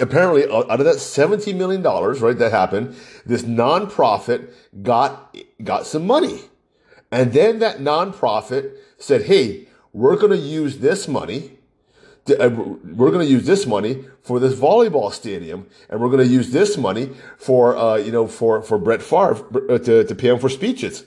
[0.00, 4.50] apparently out of that $70 million, right, that happened, this nonprofit
[4.82, 6.42] got, got some money.
[7.10, 11.58] And then that nonprofit said, hey, we're going to use this money.
[12.26, 16.26] To, uh, we're going to use this money for this volleyball stadium, and we're going
[16.26, 20.14] to use this money for, uh, you know, for, for Brett Favre uh, to, to
[20.14, 21.04] pay him for speeches.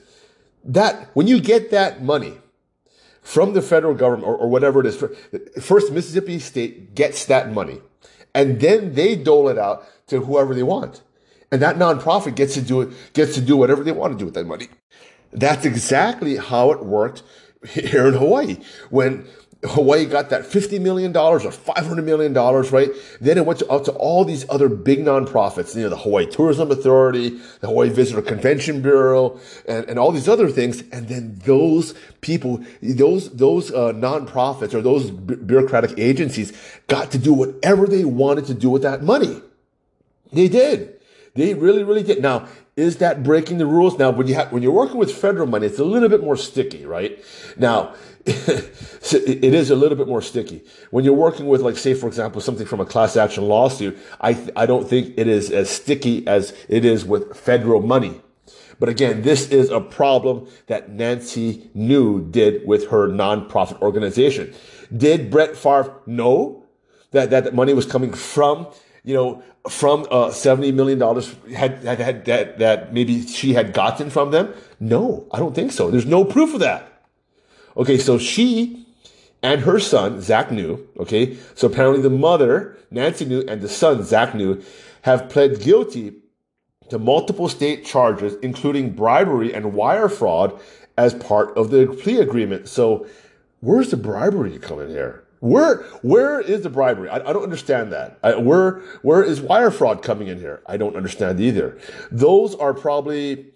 [0.63, 2.37] That, when you get that money,
[3.27, 5.03] from the federal government or, or whatever it is,
[5.61, 7.81] first Mississippi State gets that money
[8.33, 11.01] and then they dole it out to whoever they want.
[11.51, 14.25] And that nonprofit gets to do it, gets to do whatever they want to do
[14.25, 14.67] with that money.
[15.31, 17.23] That's exactly how it worked
[17.69, 18.57] here in Hawaii.
[18.89, 19.27] When
[19.63, 22.89] Hawaii got that $50 million or $500 million, right?
[23.19, 26.71] Then it went out to all these other big nonprofits, you know, the Hawaii Tourism
[26.71, 30.83] Authority, the Hawaii Visitor Convention Bureau, and, and all these other things.
[30.91, 36.53] And then those people, those, those uh, nonprofits or those bureaucratic agencies
[36.87, 39.41] got to do whatever they wanted to do with that money.
[40.31, 40.96] They did.
[41.37, 42.19] They really, really did.
[42.19, 43.99] Now, is that breaking the rules?
[43.99, 46.35] Now, when you have, when you're working with federal money, it's a little bit more
[46.35, 47.23] sticky, right?
[47.57, 47.93] Now,
[48.25, 50.63] it is a little bit more sticky.
[50.89, 54.35] When you're working with, like, say, for example, something from a class action lawsuit, I,
[54.55, 58.19] I don't think it is as sticky as it is with federal money.
[58.79, 64.55] But again, this is a problem that Nancy New did with her nonprofit organization.
[64.95, 66.63] Did Brett Favre know
[67.11, 68.67] that, that money was coming from
[69.07, 70.99] you know, from uh, $70 million
[71.55, 74.53] had, had, had that, that maybe she had gotten from them?
[74.81, 75.89] No, I don't think so.
[75.89, 77.03] There's no proof of that.
[77.77, 78.85] Okay, so she
[79.41, 84.03] and her son, Zach New, okay, so apparently the mother, Nancy New, and the son,
[84.03, 84.61] Zach New,
[85.03, 86.15] have pled guilty
[86.89, 90.59] to multiple state charges, including bribery and wire fraud
[90.97, 92.67] as part of the plea agreement.
[92.67, 93.07] So
[93.61, 95.23] where's the bribery coming here?
[95.39, 97.09] Where where is the bribery?
[97.09, 98.17] I, I don't understand that.
[98.23, 100.61] I, where where is wire fraud coming in here?
[100.65, 101.77] I don't understand either.
[102.11, 103.47] Those are probably,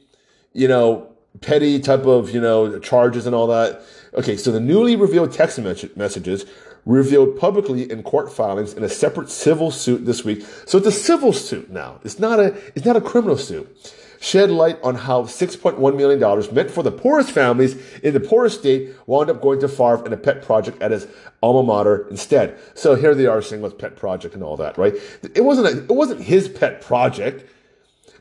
[0.54, 3.82] you know, petty type of you know charges and all that.
[4.13, 6.46] Okay, so the newly revealed text messages
[6.86, 10.46] revealed publicly in court filings in a separate civil suit this week.
[10.65, 12.00] So it's a civil suit now.
[12.04, 13.96] It's not a it's not a criminal suit.
[14.21, 18.93] Shed light on how $6.1 million meant for the poorest families in the poorest state
[19.07, 21.07] wound up going to Favre and a pet project at his
[21.41, 22.57] alma mater instead.
[22.75, 24.93] So here they are saying with pet project and all that, right?
[25.36, 27.49] It wasn't a, it wasn't his pet project.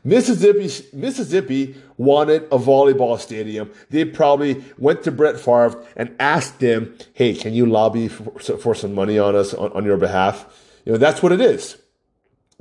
[0.03, 3.69] Mississippi, Mississippi wanted a volleyball stadium.
[3.91, 8.73] They probably went to Brett Favre and asked him, "Hey, can you lobby for, for
[8.73, 10.47] some money on us on, on your behalf?"
[10.85, 11.77] You know, that's what it is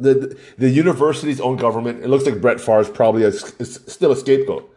[0.00, 2.02] the the university's own government.
[2.02, 4.76] It looks like Brett Favre is probably a, is still a scapegoat.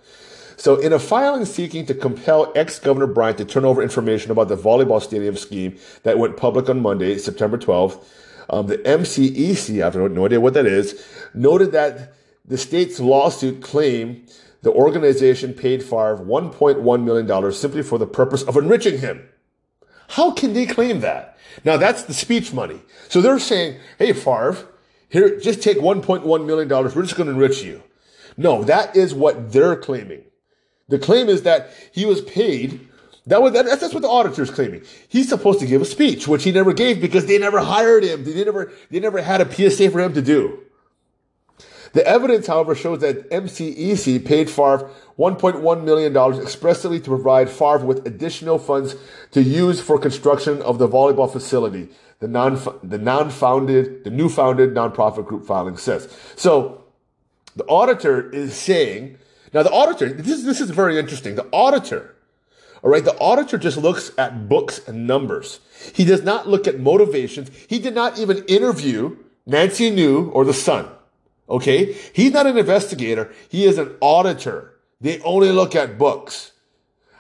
[0.56, 4.50] So, in a filing seeking to compel ex Governor Bryant to turn over information about
[4.50, 8.04] the volleyball stadium scheme that went public on Monday, September 12th,
[8.50, 12.14] um, the MCEC, I have no idea what that is, noted that
[12.46, 14.32] the state's lawsuit claimed
[14.62, 19.28] the organization paid Favre $1.1 million simply for the purpose of enriching him.
[20.10, 21.38] How can they claim that?
[21.66, 22.82] Now, that's the speech money.
[23.10, 24.58] So they're saying, hey, Favre,
[25.14, 26.68] here, just take $1.1 million.
[26.68, 27.84] We're just going to enrich you.
[28.36, 30.24] No, that is what they're claiming.
[30.90, 32.90] The claim is that he was paid.
[33.28, 34.82] That was that's, that's what the auditor's claiming.
[35.08, 38.24] He's supposed to give a speech, which he never gave because they never hired him.
[38.24, 40.63] They never they never had a PSA for him to do.
[41.94, 48.06] The evidence, however, shows that MCEC paid Favre $1.1 million expressly to provide Favre with
[48.06, 48.96] additional funds
[49.32, 51.90] to use for construction of the volleyball facility
[52.24, 56.08] the non the non-founded the new founded nonprofit group filing says.
[56.38, 56.86] So
[57.56, 59.18] the auditor is saying
[59.54, 61.36] now the auditor this this is very interesting.
[61.36, 62.16] The auditor,
[62.82, 65.60] all right, the auditor just looks at books and numbers.
[65.94, 67.52] He does not look at motivations.
[67.68, 70.88] He did not even interview Nancy New or the son.
[71.50, 73.34] Okay, he's not an investigator.
[73.50, 74.74] He is an auditor.
[75.02, 76.54] They only look at books.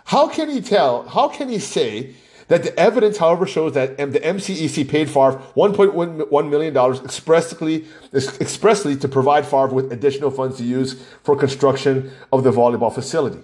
[0.05, 1.07] How can he tell?
[1.07, 2.15] How can he say
[2.47, 9.07] that the evidence, however, shows that the MCEC paid Favre $1.1 million expressly, expressly to
[9.07, 13.39] provide Favre with additional funds to use for construction of the volleyball facility.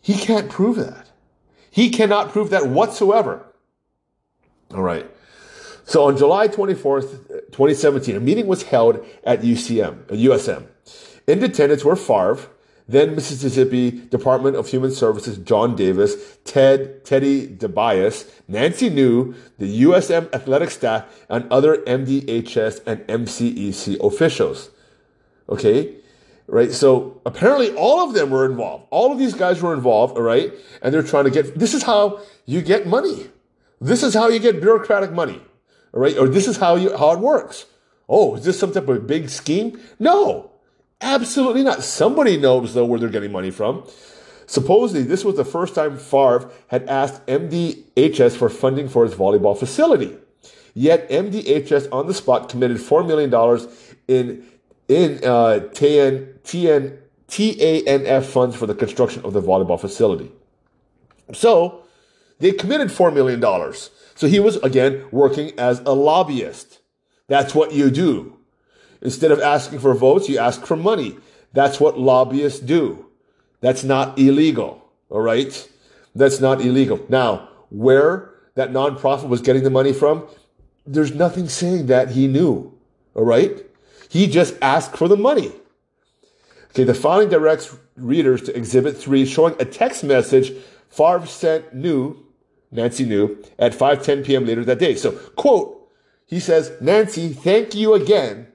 [0.00, 1.08] He can't prove that.
[1.70, 3.44] He cannot prove that whatsoever.
[4.72, 5.10] All right.
[5.86, 10.66] So on July 24th, 2017, a meeting was held at UCM, USM.
[11.28, 12.40] In attendance were Favre,
[12.88, 20.32] then Mississippi Department of Human Services John Davis, Ted Teddy DiBiase, Nancy New, the USM
[20.34, 24.70] athletic staff, and other MDHS and MCEC officials.
[25.48, 25.94] Okay?
[26.48, 26.72] Right?
[26.72, 28.86] So apparently all of them were involved.
[28.90, 30.52] All of these guys were involved, all right?
[30.82, 33.30] And they're trying to get this is how you get money.
[33.80, 35.40] This is how you get bureaucratic money.
[35.96, 36.16] Right?
[36.18, 37.64] Or this is how you how it works.
[38.08, 39.80] Oh, is this some type of big scheme?
[39.98, 40.50] No.
[41.00, 41.82] Absolutely not.
[41.82, 43.84] Somebody knows, though, where they're getting money from.
[44.46, 49.58] Supposedly, this was the first time Favre had asked MDHS for funding for his volleyball
[49.58, 50.16] facility.
[50.72, 53.32] Yet, MDHS on the spot committed $4 million
[54.08, 54.46] in,
[54.88, 60.30] in uh, TN, TN, TANF funds for the construction of the volleyball facility.
[61.32, 61.85] So,
[62.38, 63.40] they committed $4 million.
[64.14, 66.80] So he was, again, working as a lobbyist.
[67.28, 68.36] That's what you do.
[69.02, 71.16] Instead of asking for votes, you ask for money.
[71.52, 73.06] That's what lobbyists do.
[73.60, 74.82] That's not illegal.
[75.10, 75.68] All right.
[76.14, 77.04] That's not illegal.
[77.08, 80.26] Now, where that nonprofit was getting the money from,
[80.86, 82.76] there's nothing saying that he knew.
[83.14, 83.64] All right.
[84.08, 85.52] He just asked for the money.
[86.70, 86.84] Okay.
[86.84, 90.52] The filing directs readers to exhibit three showing a text message
[90.88, 92.25] Favre sent New,
[92.70, 94.46] Nancy New, at 5:10 p.m.
[94.46, 94.94] later that day.
[94.94, 95.88] So, quote,
[96.26, 98.48] he says, Nancy, thank you again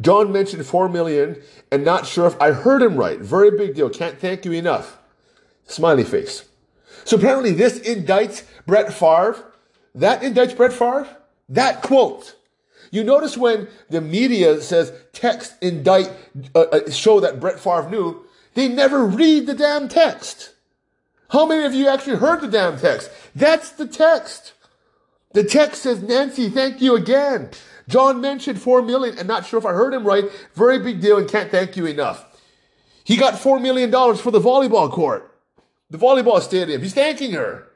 [0.00, 1.40] John mentioned 4 million
[1.70, 3.18] and not sure if I heard him right.
[3.18, 3.90] Very big deal.
[3.90, 4.98] Can't thank you enough.
[5.66, 6.48] Smiley face.
[7.04, 9.52] So apparently this indicts Brett Favre.
[9.94, 11.08] That indicts Brett Favre.
[11.48, 12.36] That quote.
[12.90, 16.10] You notice when the media says text indict,
[16.54, 20.54] uh, uh, show that Brett Favre knew, they never read the damn text.
[21.30, 23.10] How many of you actually heard the damn text?
[23.34, 24.54] That's the text.
[25.34, 27.50] The text says, Nancy, thank you again.
[27.86, 30.24] John mentioned four million, and not sure if I heard him right.
[30.54, 32.24] Very big deal, and can't thank you enough.
[33.04, 35.34] He got four million dollars for the volleyball court,
[35.90, 36.82] the volleyball stadium.
[36.82, 37.67] He's thanking her.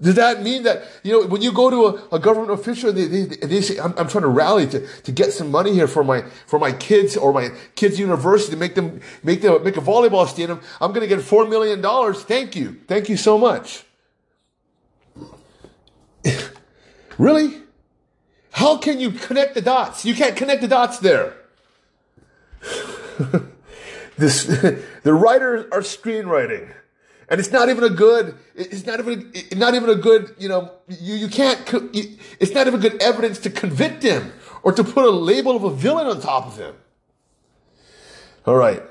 [0.00, 3.06] Does that mean that, you know, when you go to a, a government official, they,
[3.06, 6.02] they, they say, I'm, I'm, trying to rally to, to get some money here for
[6.02, 9.80] my, for my kids or my kids' university to make them, make them, make a
[9.80, 10.60] volleyball stadium.
[10.80, 11.82] I'm going to get $4 million.
[12.14, 12.80] Thank you.
[12.86, 13.84] Thank you so much.
[17.18, 17.60] really?
[18.52, 20.06] How can you connect the dots?
[20.06, 21.34] You can't connect the dots there.
[24.16, 24.44] this,
[25.02, 26.72] the writers are screenwriting.
[27.30, 30.72] And it's not even a good, it's not even, not even a good, you know,
[30.88, 31.60] you, you can't,
[32.40, 34.32] it's not even good evidence to convict him
[34.64, 36.74] or to put a label of a villain on top of him.
[38.46, 38.82] All right.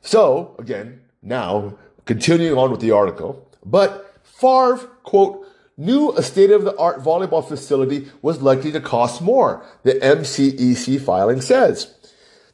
[0.00, 1.76] So, again, now
[2.06, 7.46] continuing on with the article, but Favre, quote, knew a state of the art volleyball
[7.46, 11.94] facility was likely to cost more, the MCEC filing says.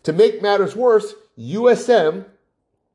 [0.03, 2.25] To make matters worse, USM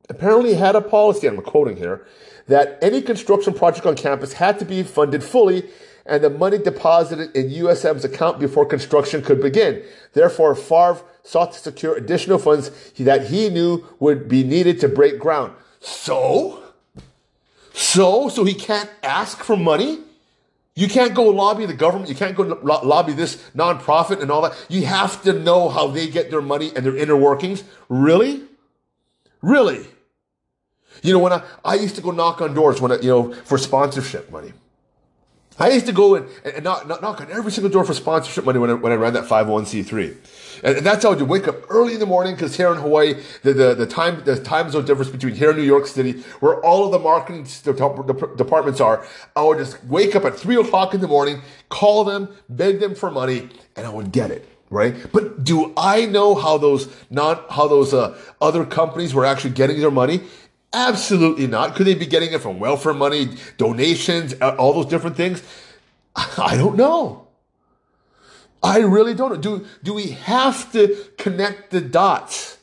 [0.09, 2.05] apparently had a policy, I'm quoting here,
[2.47, 5.69] that any construction project on campus had to be funded fully
[6.05, 9.83] and the money deposited in USM's account before construction could begin.
[10.13, 15.17] Therefore, Favre sought to secure additional funds that he knew would be needed to break
[15.17, 15.53] ground.
[15.79, 16.61] So?
[17.73, 18.27] So?
[18.27, 19.99] So he can't ask for money?
[20.75, 22.09] You can't go lobby the government.
[22.09, 24.53] You can't go lo- lobby this nonprofit and all that.
[24.69, 27.63] You have to know how they get their money and their inner workings.
[27.89, 28.43] Really?
[29.41, 29.85] Really?
[31.03, 33.33] You know, when I, I used to go knock on doors when I, you know,
[33.33, 34.53] for sponsorship money.
[35.59, 38.57] I used to go and, and knock, knock on every single door for sponsorship money
[38.57, 40.63] when I, when I ran that 501c3.
[40.63, 43.21] And, that's how I would wake up early in the morning because here in Hawaii,
[43.43, 46.59] the, the, the time, the time zone difference between here and New York City, where
[46.61, 47.45] all of the marketing
[48.35, 52.29] departments are, I would just wake up at three o'clock in the morning, call them,
[52.49, 54.95] beg them for money, and I would get it right?
[55.11, 59.79] But do I know how those not how those uh, other companies were actually getting
[59.79, 60.21] their money?
[60.73, 61.75] Absolutely not.
[61.75, 65.43] Could they be getting it from welfare money, donations, all those different things?
[66.15, 67.27] I don't know.
[68.63, 69.37] I really don't know.
[69.37, 72.57] Do, do we have to connect the dots?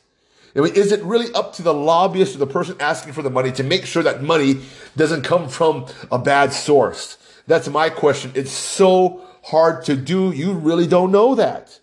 [0.55, 3.29] I mean, is it really up to the lobbyist or the person asking for the
[3.29, 4.61] money to make sure that money
[4.97, 7.17] doesn't come from a bad source?
[7.47, 8.31] That's my question.
[8.35, 10.31] It's so hard to do.
[10.31, 11.79] You really don't know that.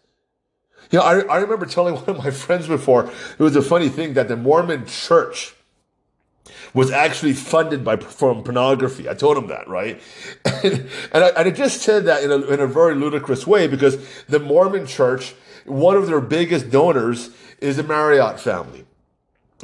[0.91, 3.89] You know, I, I remember telling one of my friends before, it was a funny
[3.89, 5.55] thing that the Mormon church,
[6.79, 9.09] was actually funded by from pornography.
[9.09, 10.01] I told him that, right?
[10.45, 13.67] And, and, I, and I just said that in a, in a very ludicrous way
[13.67, 18.85] because the Mormon church, one of their biggest donors is the Marriott family.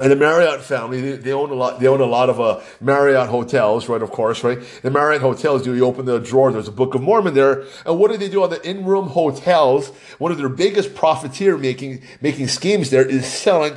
[0.00, 3.29] And the Marriott family, they, own a lot, they own a lot of, uh, Marriott
[3.29, 4.03] hotels, right?
[4.03, 4.59] Of course, right?
[4.83, 7.62] The Marriott hotels, you open the drawer, there's a Book of Mormon there.
[7.87, 9.90] And what do they do on the in-room hotels?
[10.18, 13.77] One of their biggest profiteer making, making schemes there is selling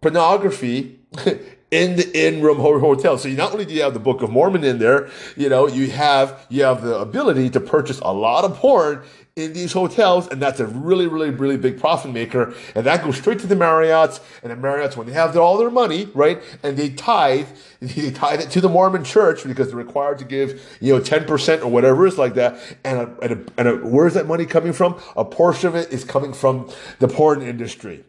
[0.00, 1.00] pornography
[1.72, 3.18] in the in-room hotel.
[3.18, 5.66] So you not only do you have the Book of Mormon in there, you know,
[5.66, 9.02] you have you have the ability to purchase a lot of porn
[9.34, 12.52] in these hotels, and that's a really, really, really big profit maker.
[12.74, 15.70] And that goes straight to the Marriotts, and the Marriotts, when they have all their
[15.70, 17.48] money, right, and they tithe,
[17.80, 21.62] they tithe it to the Mormon church because they're required to give, you know, 10%
[21.62, 22.58] or whatever is like that.
[22.84, 25.00] And, a, and, a, and a, where's that money coming from?
[25.16, 28.04] A portion of it is coming from the porn industry.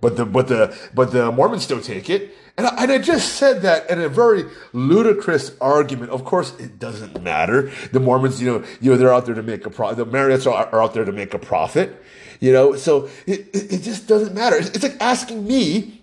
[0.00, 2.34] But the, but the, but the Mormons still take it.
[2.56, 6.10] And I, and I just said that in a very ludicrous argument.
[6.10, 7.70] Of course, it doesn't matter.
[7.92, 9.96] The Mormons, you know, you know, they're out there to make a profit.
[9.96, 12.02] The Marriotts are, are out there to make a profit.
[12.40, 14.56] You know, so it, it, it just doesn't matter.
[14.56, 16.02] It's, it's like asking me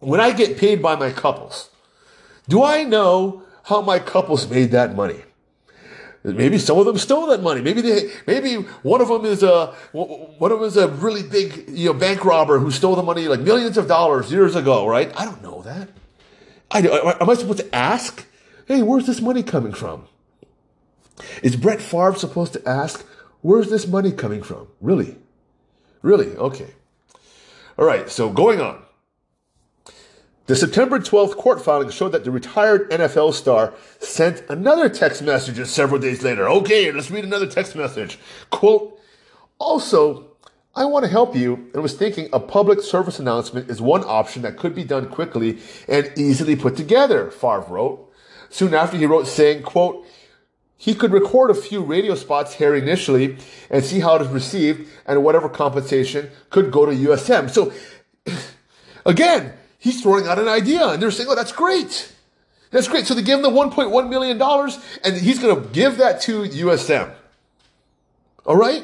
[0.00, 1.70] when I get paid by my couples,
[2.48, 5.22] do I know how my couples made that money?
[6.24, 7.60] Maybe some of them stole that money.
[7.60, 11.68] Maybe they, maybe one of them is a, one of them is a really big,
[11.68, 15.12] you know, bank robber who stole the money like millions of dollars years ago, right?
[15.20, 15.90] I don't know that.
[16.70, 16.80] I,
[17.20, 18.26] am I supposed to ask?
[18.66, 20.08] Hey, where's this money coming from?
[21.42, 23.06] Is Brett Favre supposed to ask,
[23.42, 24.68] where's this money coming from?
[24.80, 25.18] Really?
[26.00, 26.34] Really?
[26.36, 26.72] Okay.
[27.78, 28.08] All right.
[28.08, 28.82] So going on.
[30.46, 35.66] The September 12th court filing showed that the retired NFL star sent another text message
[35.66, 36.46] several days later.
[36.46, 38.18] Okay, let's read another text message.
[38.50, 39.00] Quote,
[39.58, 40.32] also,
[40.74, 44.42] I want to help you and was thinking a public service announcement is one option
[44.42, 48.12] that could be done quickly and easily put together, Favre wrote.
[48.50, 50.04] Soon after he wrote saying, quote,
[50.76, 53.38] he could record a few radio spots here initially
[53.70, 57.48] and see how it is received and whatever compensation could go to USM.
[57.48, 57.72] So
[59.06, 59.54] again,
[59.84, 62.10] he's throwing out an idea and they're saying, oh, that's great.
[62.70, 63.06] That's great.
[63.06, 64.40] So they give him the $1.1 million
[65.04, 67.12] and he's going to give that to USM.
[68.46, 68.82] All right?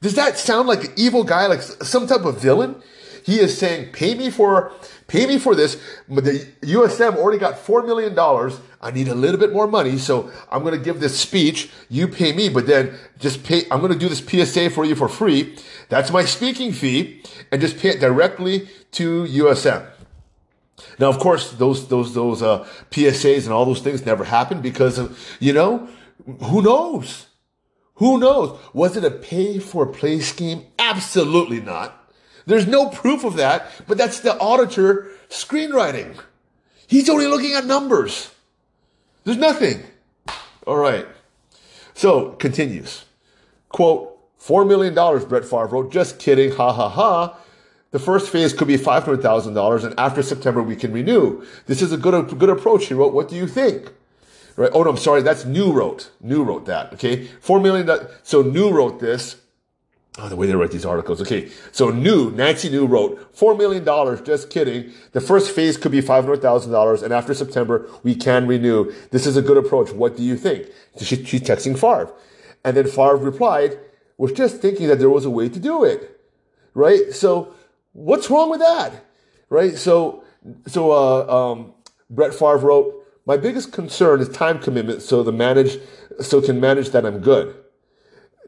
[0.00, 2.82] Does that sound like an evil guy, like some type of villain?
[3.22, 4.72] He is saying, pay me for,
[5.08, 5.78] pay me for this.
[6.08, 8.18] But the USM already got $4 million.
[8.80, 9.98] I need a little bit more money.
[9.98, 11.68] So I'm going to give this speech.
[11.90, 14.94] You pay me, but then just pay, I'm going to do this PSA for you
[14.94, 15.58] for free.
[15.90, 19.97] That's my speaking fee and just pay it directly to USM.
[20.98, 24.98] Now, of course, those those those uh, PSAs and all those things never happened because
[24.98, 25.88] of you know
[26.42, 27.26] who knows,
[27.94, 28.58] who knows?
[28.72, 30.64] Was it a pay for play scheme?
[30.78, 32.12] Absolutely not.
[32.46, 36.18] There's no proof of that, but that's the auditor screenwriting.
[36.86, 38.30] He's only looking at numbers.
[39.24, 39.82] There's nothing.
[40.66, 41.06] All right.
[41.92, 43.04] So continues.
[43.68, 44.94] Quote, $4 million,
[45.28, 45.92] Brett Favre wrote.
[45.92, 46.52] Just kidding.
[46.52, 47.36] Ha ha ha.
[47.90, 51.44] The first phase could be $500,000 and after September we can renew.
[51.66, 52.86] This is a good, good approach.
[52.86, 53.92] He wrote, what do you think?
[54.56, 54.70] Right?
[54.74, 55.22] Oh no, I'm sorry.
[55.22, 56.10] That's New wrote.
[56.20, 56.92] New wrote that.
[56.94, 57.26] Okay.
[57.40, 57.88] Four million.
[58.24, 59.36] So New wrote this.
[60.20, 61.20] Oh, the way they write these articles.
[61.20, 61.48] Okay.
[61.70, 63.84] So New, Nancy New wrote $4 million.
[64.24, 64.92] Just kidding.
[65.12, 67.02] The first phase could be $500,000.
[67.04, 68.92] And after September, we can renew.
[69.12, 69.92] This is a good approach.
[69.92, 70.66] What do you think?
[71.00, 72.12] She, she's texting Favre.
[72.64, 73.78] And then Favre replied,
[74.16, 76.20] was just thinking that there was a way to do it.
[76.74, 77.12] Right?
[77.12, 77.54] So
[77.98, 79.04] what's wrong with that?
[79.50, 79.76] Right?
[79.76, 80.24] So,
[80.66, 81.72] so, uh, um,
[82.10, 82.94] Brett Favre wrote,
[83.26, 85.78] my biggest concern is time commitment so the manage,
[86.20, 87.54] so can manage that I'm good.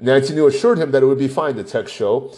[0.01, 2.33] Nancy New assured him that it would be fine, the text show.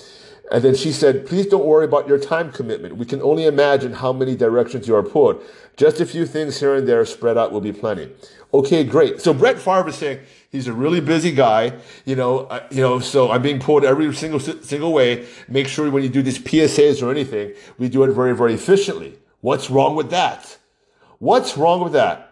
[0.50, 2.96] And then she said, please don't worry about your time commitment.
[2.96, 5.42] We can only imagine how many directions you are pulled.
[5.76, 8.10] Just a few things here and there spread out will be plenty.
[8.52, 9.20] Okay, great.
[9.20, 10.20] So Brett Favre is saying
[10.52, 11.72] he's a really busy guy,
[12.04, 15.26] you know, uh, you know, so I'm being pulled every single, single way.
[15.48, 19.18] Make sure when you do these PSAs or anything, we do it very, very efficiently.
[19.40, 20.58] What's wrong with that?
[21.18, 22.28] What's wrong with that?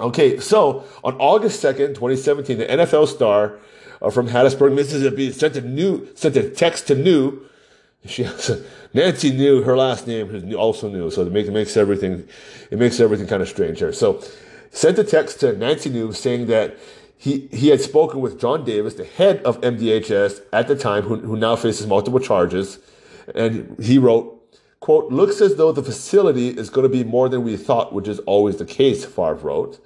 [0.00, 3.58] Okay, so on August 2nd, 2017, the NFL star
[4.02, 7.46] uh, from Hattiesburg, Mississippi, sent a new sent a text to New.
[8.04, 8.26] She
[8.94, 12.26] Nancy New her last name is also New, so it makes, it makes everything
[12.72, 13.92] it makes everything kind of strange here.
[13.92, 14.20] So
[14.72, 16.76] sent a text to Nancy New saying that
[17.16, 21.16] he he had spoken with John Davis, the head of MDHS at the time, who,
[21.16, 22.78] who now faces multiple charges,
[23.34, 24.32] and he wrote.
[24.80, 28.06] Quote, looks as though the facility is going to be more than we thought, which
[28.06, 29.82] is always the case, Favre wrote.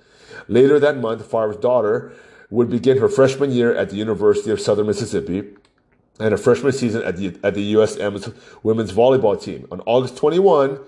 [0.49, 2.13] Later that month, Favre's daughter
[2.51, 5.45] would begin her freshman year at the University of Southern Mississippi
[6.21, 8.31] and a freshman season at the at the USM's
[8.63, 9.67] women's volleyball team.
[9.71, 10.81] On August 21,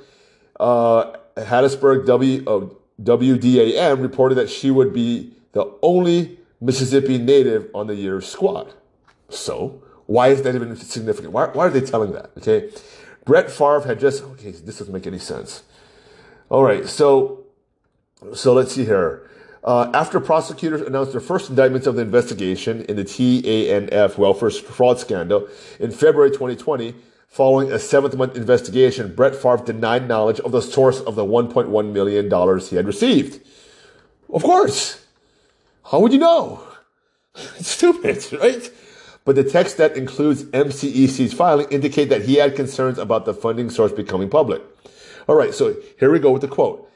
[0.58, 2.66] uh, Hattiesburg w, uh,
[3.02, 8.74] WDAM reported that she would be the only Mississippi native on the year's squad.
[9.28, 11.32] So, why is that even significant?
[11.32, 12.30] Why, why are they telling that?
[12.38, 12.70] Okay.
[13.24, 15.62] Brett Favre had just, okay, this doesn't make any sense.
[16.48, 16.86] All right.
[16.86, 17.44] So,
[18.34, 19.30] so let's see here.
[19.62, 24.98] Uh, after prosecutors announced their first indictments of the investigation in the TANF welfare fraud
[24.98, 25.48] scandal
[25.78, 26.94] in February 2020,
[27.28, 31.92] following a seventh month investigation, Brett Favre denied knowledge of the source of the $1.1
[31.92, 33.46] million he had received.
[34.30, 35.04] Of course.
[35.90, 36.62] How would you know?
[37.60, 38.70] Stupid, right?
[39.24, 43.70] But the text that includes MCEC's filing indicate that he had concerns about the funding
[43.70, 44.62] source becoming public.
[45.28, 46.86] All right, so here we go with the quote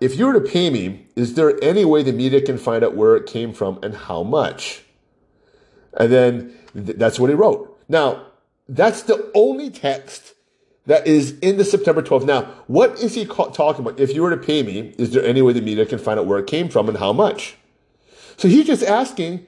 [0.00, 2.94] if you were to pay me, is there any way the media can find out
[2.94, 4.82] where it came from and how much?
[5.96, 7.78] And then th- that's what he wrote.
[7.88, 8.26] Now,
[8.68, 10.34] that's the only text
[10.86, 12.26] that is in the September 12th.
[12.26, 13.98] Now, what is he ca- talking about?
[13.98, 16.26] If you were to pay me, is there any way the media can find out
[16.26, 17.56] where it came from and how much?
[18.36, 19.46] So he's just asking,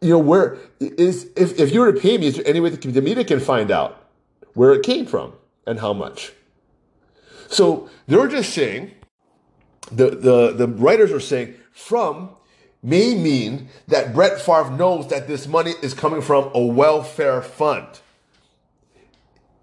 [0.00, 2.70] you know, where is, if, if you were to pay me, is there any way
[2.70, 4.08] that the media can find out
[4.54, 5.32] where it came from
[5.66, 6.32] and how much?
[7.48, 8.92] So they're just saying,
[9.90, 12.30] the, the, the writers are saying from
[12.82, 17.86] may mean that Brett Favre knows that this money is coming from a welfare fund.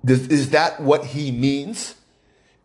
[0.05, 1.95] Does, is that what he means?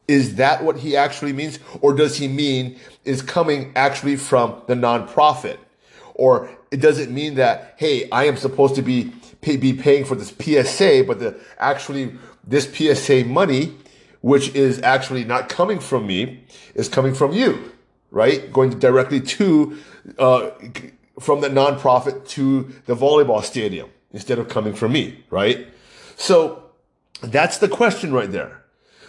[0.06, 1.58] Is that what he actually means?
[1.80, 5.58] Or does he mean is coming actually from the nonprofit?
[6.14, 10.14] Or it doesn't mean that, hey, I am supposed to be, pay, be paying for
[10.14, 13.74] this PSA, but the actually this PSA money
[14.24, 16.42] which is actually not coming from me,
[16.74, 17.70] is coming from you,
[18.10, 18.50] right?
[18.50, 19.76] Going directly to,
[20.18, 20.48] uh,
[21.20, 25.68] from the nonprofit to the volleyball stadium instead of coming from me, right?
[26.16, 26.70] So
[27.20, 28.62] that's the question right there.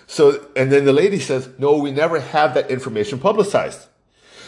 [0.06, 3.88] So, and then the lady says, no, we never have that information publicized.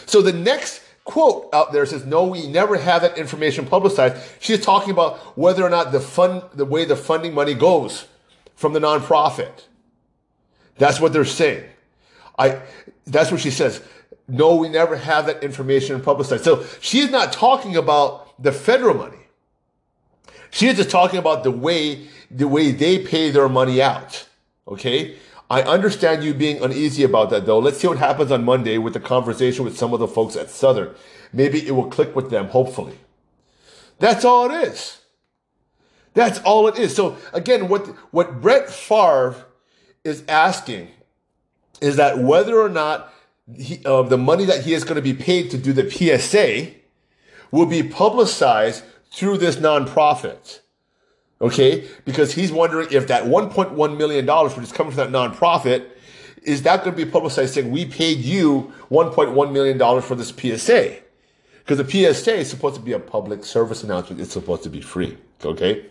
[0.04, 4.22] So the next quote out there says, no, we never have that information publicized.
[4.40, 8.06] She's talking about whether or not the fund, the way the funding money goes
[8.54, 9.64] from the nonprofit.
[10.76, 11.64] That's what they're saying.
[12.38, 12.60] I,
[13.06, 13.82] that's what she says.
[14.28, 16.44] No, we never have that information publicized.
[16.44, 19.16] So she's not talking about the federal money.
[20.50, 24.26] She's just talking about the way, the way they pay their money out.
[24.66, 25.16] Okay.
[25.50, 27.58] I understand you being uneasy about that though.
[27.58, 30.50] Let's see what happens on Monday with the conversation with some of the folks at
[30.50, 30.94] Southern.
[31.32, 32.98] Maybe it will click with them, hopefully.
[33.98, 35.00] That's all it is.
[36.14, 36.94] That's all it is.
[36.94, 39.46] So again, what, what Brett Favre
[40.04, 40.88] is asking
[41.80, 43.12] is that whether or not
[43.56, 46.72] he, uh, the money that he is going to be paid to do the PSA
[47.50, 50.60] will be publicized through this nonprofit.
[51.40, 51.86] Okay?
[52.04, 55.86] Because he's wondering if that $1.1 million, which is coming from that nonprofit,
[56.42, 60.96] is that going to be publicized saying we paid you $1.1 million for this PSA?
[61.58, 64.20] Because the PSA is supposed to be a public service announcement.
[64.20, 65.18] It's supposed to be free.
[65.44, 65.84] Okay,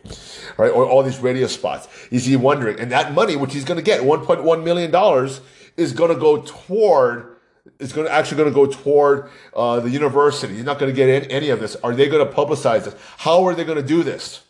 [0.58, 0.70] right?
[0.72, 1.88] Or all these radio spots.
[2.12, 2.80] Is he wondering?
[2.80, 5.40] And that money, which he's going to get, 1.1 million dollars,
[5.78, 7.38] is going to go toward.
[7.80, 10.56] Is going to actually going to go toward uh, the university.
[10.56, 11.76] He's not going to get any of this.
[11.78, 12.96] Are they going to publicize this?
[13.18, 14.42] How are they going to do this?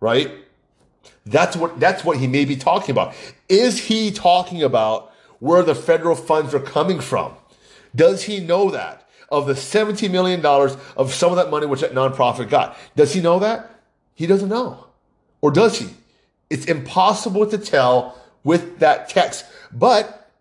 [0.00, 0.32] Right?
[1.26, 3.14] That's what that's what he may be talking about.
[3.48, 7.34] Is he talking about where the federal funds are coming from?
[7.94, 9.06] Does he know that?
[9.30, 12.76] Of the $70 million of some of that money which that nonprofit got.
[12.96, 13.80] Does he know that?
[14.16, 14.86] He doesn't know.
[15.40, 15.94] Or does he?
[16.50, 19.44] It's impossible to tell with that text.
[19.72, 20.32] But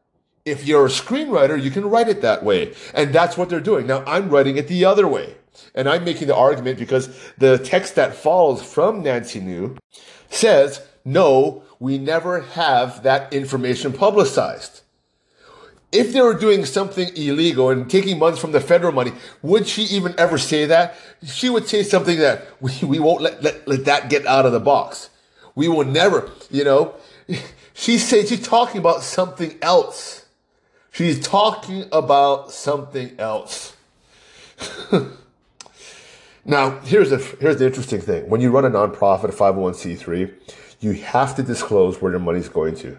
[0.44, 2.74] if you're a screenwriter, you can write it that way.
[2.94, 3.86] And that's what they're doing.
[3.86, 5.36] Now I'm writing it the other way.
[5.76, 9.78] And I'm making the argument because the text that follows from Nancy New
[10.30, 14.82] says, no, we never have that information publicized.
[15.92, 19.84] If they were doing something illegal and taking money from the federal money, would she
[19.84, 20.96] even ever say that?
[21.24, 24.52] She would say something that we, we won't let, let, let that get out of
[24.52, 25.10] the box.
[25.56, 26.96] We will never, you know,
[27.74, 30.26] she's saying, she's talking about something else.
[30.92, 33.76] She's talking about something else.
[36.46, 38.30] now, here's the, here's the interesting thing.
[38.30, 40.34] When you run a nonprofit, a 501c3,
[40.80, 42.98] you have to disclose where your money's going to.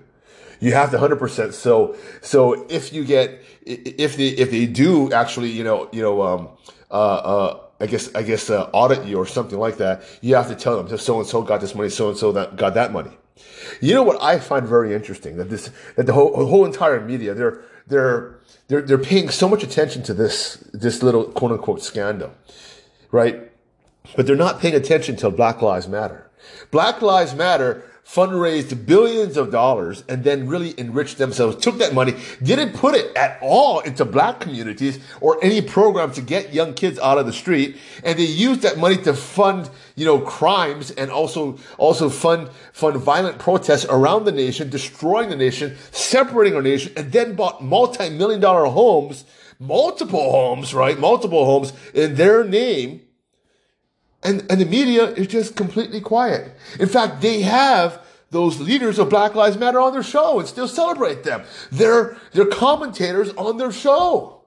[0.60, 1.52] You have to 100%.
[1.54, 6.22] So, so if you get, if they, if they do actually, you know, you know,
[6.22, 6.48] um,
[6.90, 10.48] uh, uh, I guess, I guess, uh, audit you or something like that, you have
[10.48, 12.92] to tell them so and so got this money, so and so that got that
[12.92, 13.10] money.
[13.80, 17.32] You know what I find very interesting that this, that the whole, whole entire media,
[17.32, 18.38] they're, they're,
[18.68, 22.34] they're, they're paying so much attention to this, this little quote unquote scandal,
[23.10, 23.50] right?
[24.16, 26.30] But they're not paying attention to Black Lives Matter.
[26.70, 32.12] Black Lives Matter fundraised billions of dollars and then really enriched themselves, took that money,
[32.42, 36.98] didn't put it at all into black communities or any program to get young kids
[36.98, 37.76] out of the street.
[38.02, 42.96] And they used that money to fund, you know, crimes and also, also fund, fund
[42.96, 48.40] violent protests around the nation, destroying the nation, separating our nation, and then bought multi-million
[48.40, 49.24] dollar homes,
[49.60, 50.98] multiple homes, right?
[50.98, 53.02] Multiple homes in their name
[54.22, 56.52] and, and the media is just completely quiet.
[56.78, 60.68] In fact, they have those leaders of Black Lives Matter on their show and still
[60.68, 61.42] celebrate them.
[61.72, 64.42] They're, they're commentators on their show.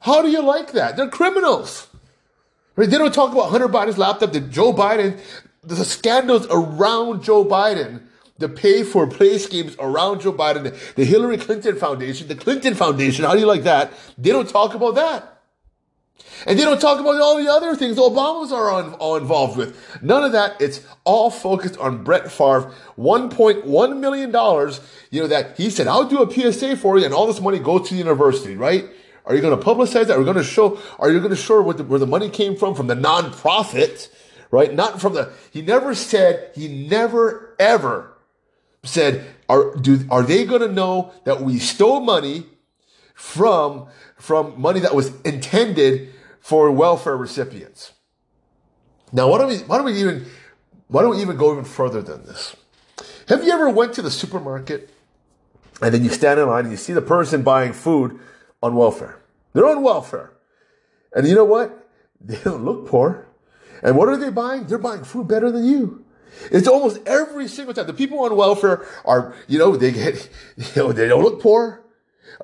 [0.00, 0.96] How do you like that?
[0.96, 1.88] They're criminals.
[2.76, 2.88] Right?
[2.88, 5.18] They don't talk about Hunter Biden's laptop, the Joe Biden,
[5.62, 8.02] the scandals around Joe Biden,
[8.42, 13.24] the pay for play schemes around Joe Biden, the Hillary Clinton Foundation, the Clinton Foundation.
[13.24, 13.92] How do you like that?
[14.18, 15.32] They don't talk about that.
[16.46, 20.02] And they don't talk about all the other things Obamas are on, all involved with.
[20.02, 20.60] None of that.
[20.60, 22.72] It's all focused on Brett Favre.
[22.98, 24.30] $1.1 million,
[25.10, 27.58] you know, that he said, I'll do a PSA for you and all this money
[27.58, 28.86] goes to the university, right?
[29.24, 30.12] Are you going to publicize that?
[30.12, 32.56] Are you going to show, are you going to show the, where the money came
[32.56, 34.08] from, from the nonprofit,
[34.50, 34.74] right?
[34.74, 38.11] Not from the, he never said, he never ever
[38.84, 42.46] said, are, do, are they going to know that we stole money
[43.14, 47.92] from, from money that was intended for welfare recipients.
[49.12, 50.26] Now, why don't we, why don't we even,
[50.88, 52.56] why don't we even go even further than this?
[53.28, 54.90] Have you ever went to the supermarket
[55.80, 58.18] and then you stand in line and you see the person buying food
[58.60, 59.20] on welfare?
[59.52, 60.32] They're on welfare.
[61.14, 61.78] And you know what?
[62.24, 63.26] They don't look poor.
[63.82, 64.66] And what are they buying?
[64.66, 66.01] They're buying food better than you.
[66.50, 67.86] It's almost every single time.
[67.86, 71.82] The people on welfare are, you know, they get, you know, they don't look poor.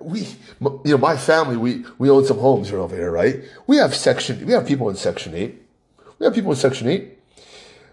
[0.01, 0.21] We,
[0.61, 3.43] you know, my family, we, we own some homes here over here, right?
[3.67, 5.63] We have section, we have people in section eight.
[6.19, 7.19] We have people in section eight.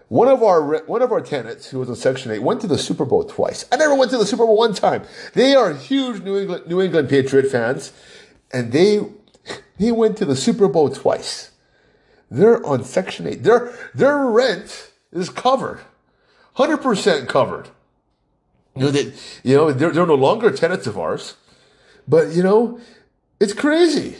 [0.08, 2.78] One of our, one of our tenants who was in section eight went to the
[2.78, 3.64] Super Bowl twice.
[3.72, 5.02] I never went to the Super Bowl one time.
[5.34, 7.92] They are huge New England, New England Patriot fans
[8.52, 9.00] and they,
[9.78, 11.50] they went to the Super Bowl twice.
[12.30, 13.42] They're on section eight.
[13.42, 15.80] Their, their rent is covered.
[16.56, 17.68] 100% covered.
[18.74, 21.34] You know, that, you know, they're, they're no longer tenants of ours.
[22.08, 22.80] But you know,
[23.40, 24.16] it's crazy.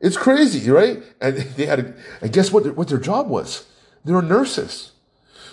[0.00, 1.02] It's crazy, right?
[1.20, 2.64] And they had, a, and guess what?
[2.64, 3.66] Their, what their job was?
[4.04, 4.92] They were nurses.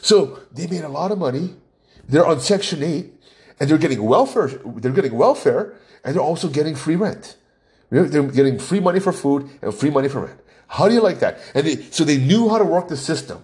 [0.02, 1.56] So they made a lot of money.
[2.08, 3.14] They're on Section Eight,
[3.60, 4.48] and they're getting welfare.
[4.48, 7.38] They're getting welfare, and they're also getting free rent.
[7.90, 10.40] They're getting free money for food and free money for rent.
[10.68, 11.40] How do you like that?
[11.54, 13.44] And they, so they knew how to work the system.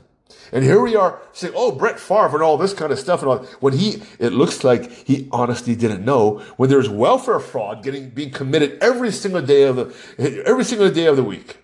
[0.51, 3.29] And here we are saying, oh, Brett Favre and all this kind of stuff and
[3.29, 3.37] all.
[3.59, 8.31] When he, it looks like he honestly didn't know when there's welfare fraud getting, being
[8.31, 11.57] committed every single day of the, every single day of the week.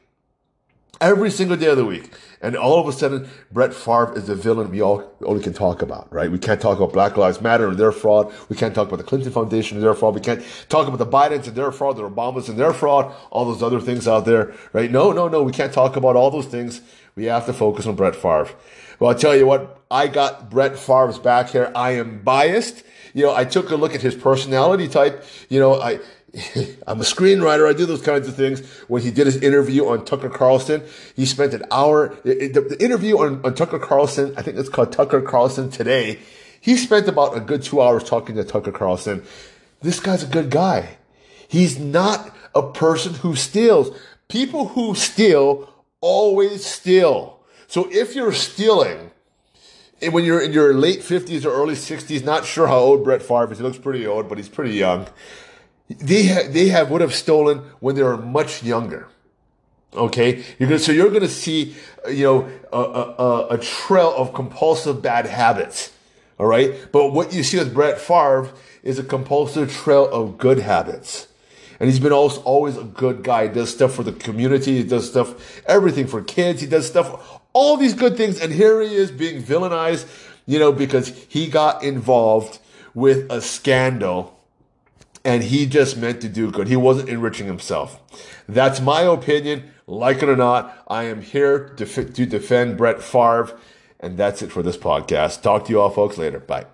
[1.02, 2.12] Every single day of the week.
[2.44, 5.82] And all of a sudden, Brett Favre is the villain we all only can talk
[5.82, 6.30] about, right?
[6.30, 8.34] We can't talk about Black Lives Matter and their fraud.
[8.50, 10.14] We can't talk about the Clinton Foundation and their fraud.
[10.14, 13.46] We can't talk about the Bidens and their fraud, the Obamas and their fraud, all
[13.46, 14.92] those other things out there, right?
[14.92, 15.42] No, no, no.
[15.42, 16.82] We can't talk about all those things.
[17.16, 18.50] We have to focus on Brett Favre.
[19.00, 21.72] Well, I'll tell you what, I got Brett Favre's back here.
[21.76, 22.84] I am biased.
[23.14, 25.24] You know, I took a look at his personality type.
[25.50, 26.00] You know, I,
[26.88, 27.70] I'm a screenwriter.
[27.70, 28.68] I do those kinds of things.
[28.88, 30.84] When he did his interview on Tucker Carlson,
[31.16, 32.16] he spent an hour.
[32.24, 36.20] The, interview on, on Tucker Carlson, I think it's called Tucker Carlson Today.
[36.60, 39.24] He spent about a good two hours talking to Tucker Carlson.
[39.82, 40.98] This guy's a good guy.
[41.48, 43.96] He's not a person who steals.
[44.30, 45.73] People who steal
[46.04, 47.40] always steal.
[47.68, 49.12] So if you're stealing,
[50.02, 53.24] and when you're in your late 50s or early 60s, not sure how old Brett
[53.24, 55.08] Favre is, he looks pretty old, but he's pretty young.
[55.88, 59.08] They ha- they have would have stolen when they were much younger.
[59.94, 61.76] Okay, you're gonna so you're gonna see
[62.06, 65.92] uh, you know a, a, a trail of compulsive bad habits.
[66.40, 68.50] All right, but what you see with Brett Favre
[68.82, 71.28] is a compulsive trail of good habits.
[71.84, 73.50] And he's been always, always a good guy.
[73.50, 74.78] He does stuff for the community.
[74.78, 76.62] He does stuff, everything for kids.
[76.62, 78.40] He does stuff, all these good things.
[78.40, 80.08] And here he is being villainized,
[80.46, 82.60] you know, because he got involved
[82.94, 84.40] with a scandal
[85.26, 86.70] and he just meant to do good.
[86.70, 88.00] He wasn't enriching himself.
[88.48, 89.70] That's my opinion.
[89.86, 93.60] Like it or not, I am here to, to defend Brett Favre.
[94.00, 95.42] And that's it for this podcast.
[95.42, 96.40] Talk to you all folks later.
[96.40, 96.66] Bye.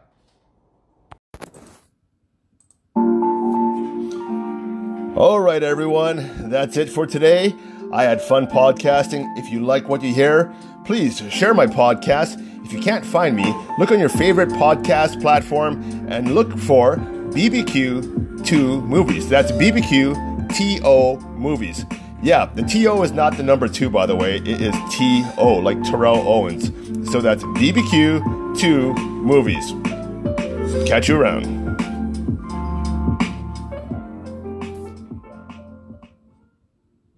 [5.20, 6.50] All right, everyone.
[6.50, 7.54] That's it for today.
[7.92, 9.26] I had fun podcasting.
[9.38, 10.56] If you like what you hear,
[10.86, 12.38] please share my podcast.
[12.66, 16.96] If you can't find me, look on your favorite podcast platform and look for
[17.36, 19.28] BBQ2 Movies.
[19.28, 21.84] That's BBQ TO Movies.
[22.24, 24.38] Yeah, the TO is not the number two, by the way.
[24.38, 26.68] It is TO, like Terrell Owens.
[27.12, 29.74] So that's BBQ2 Movies.
[30.88, 31.69] Catch you around.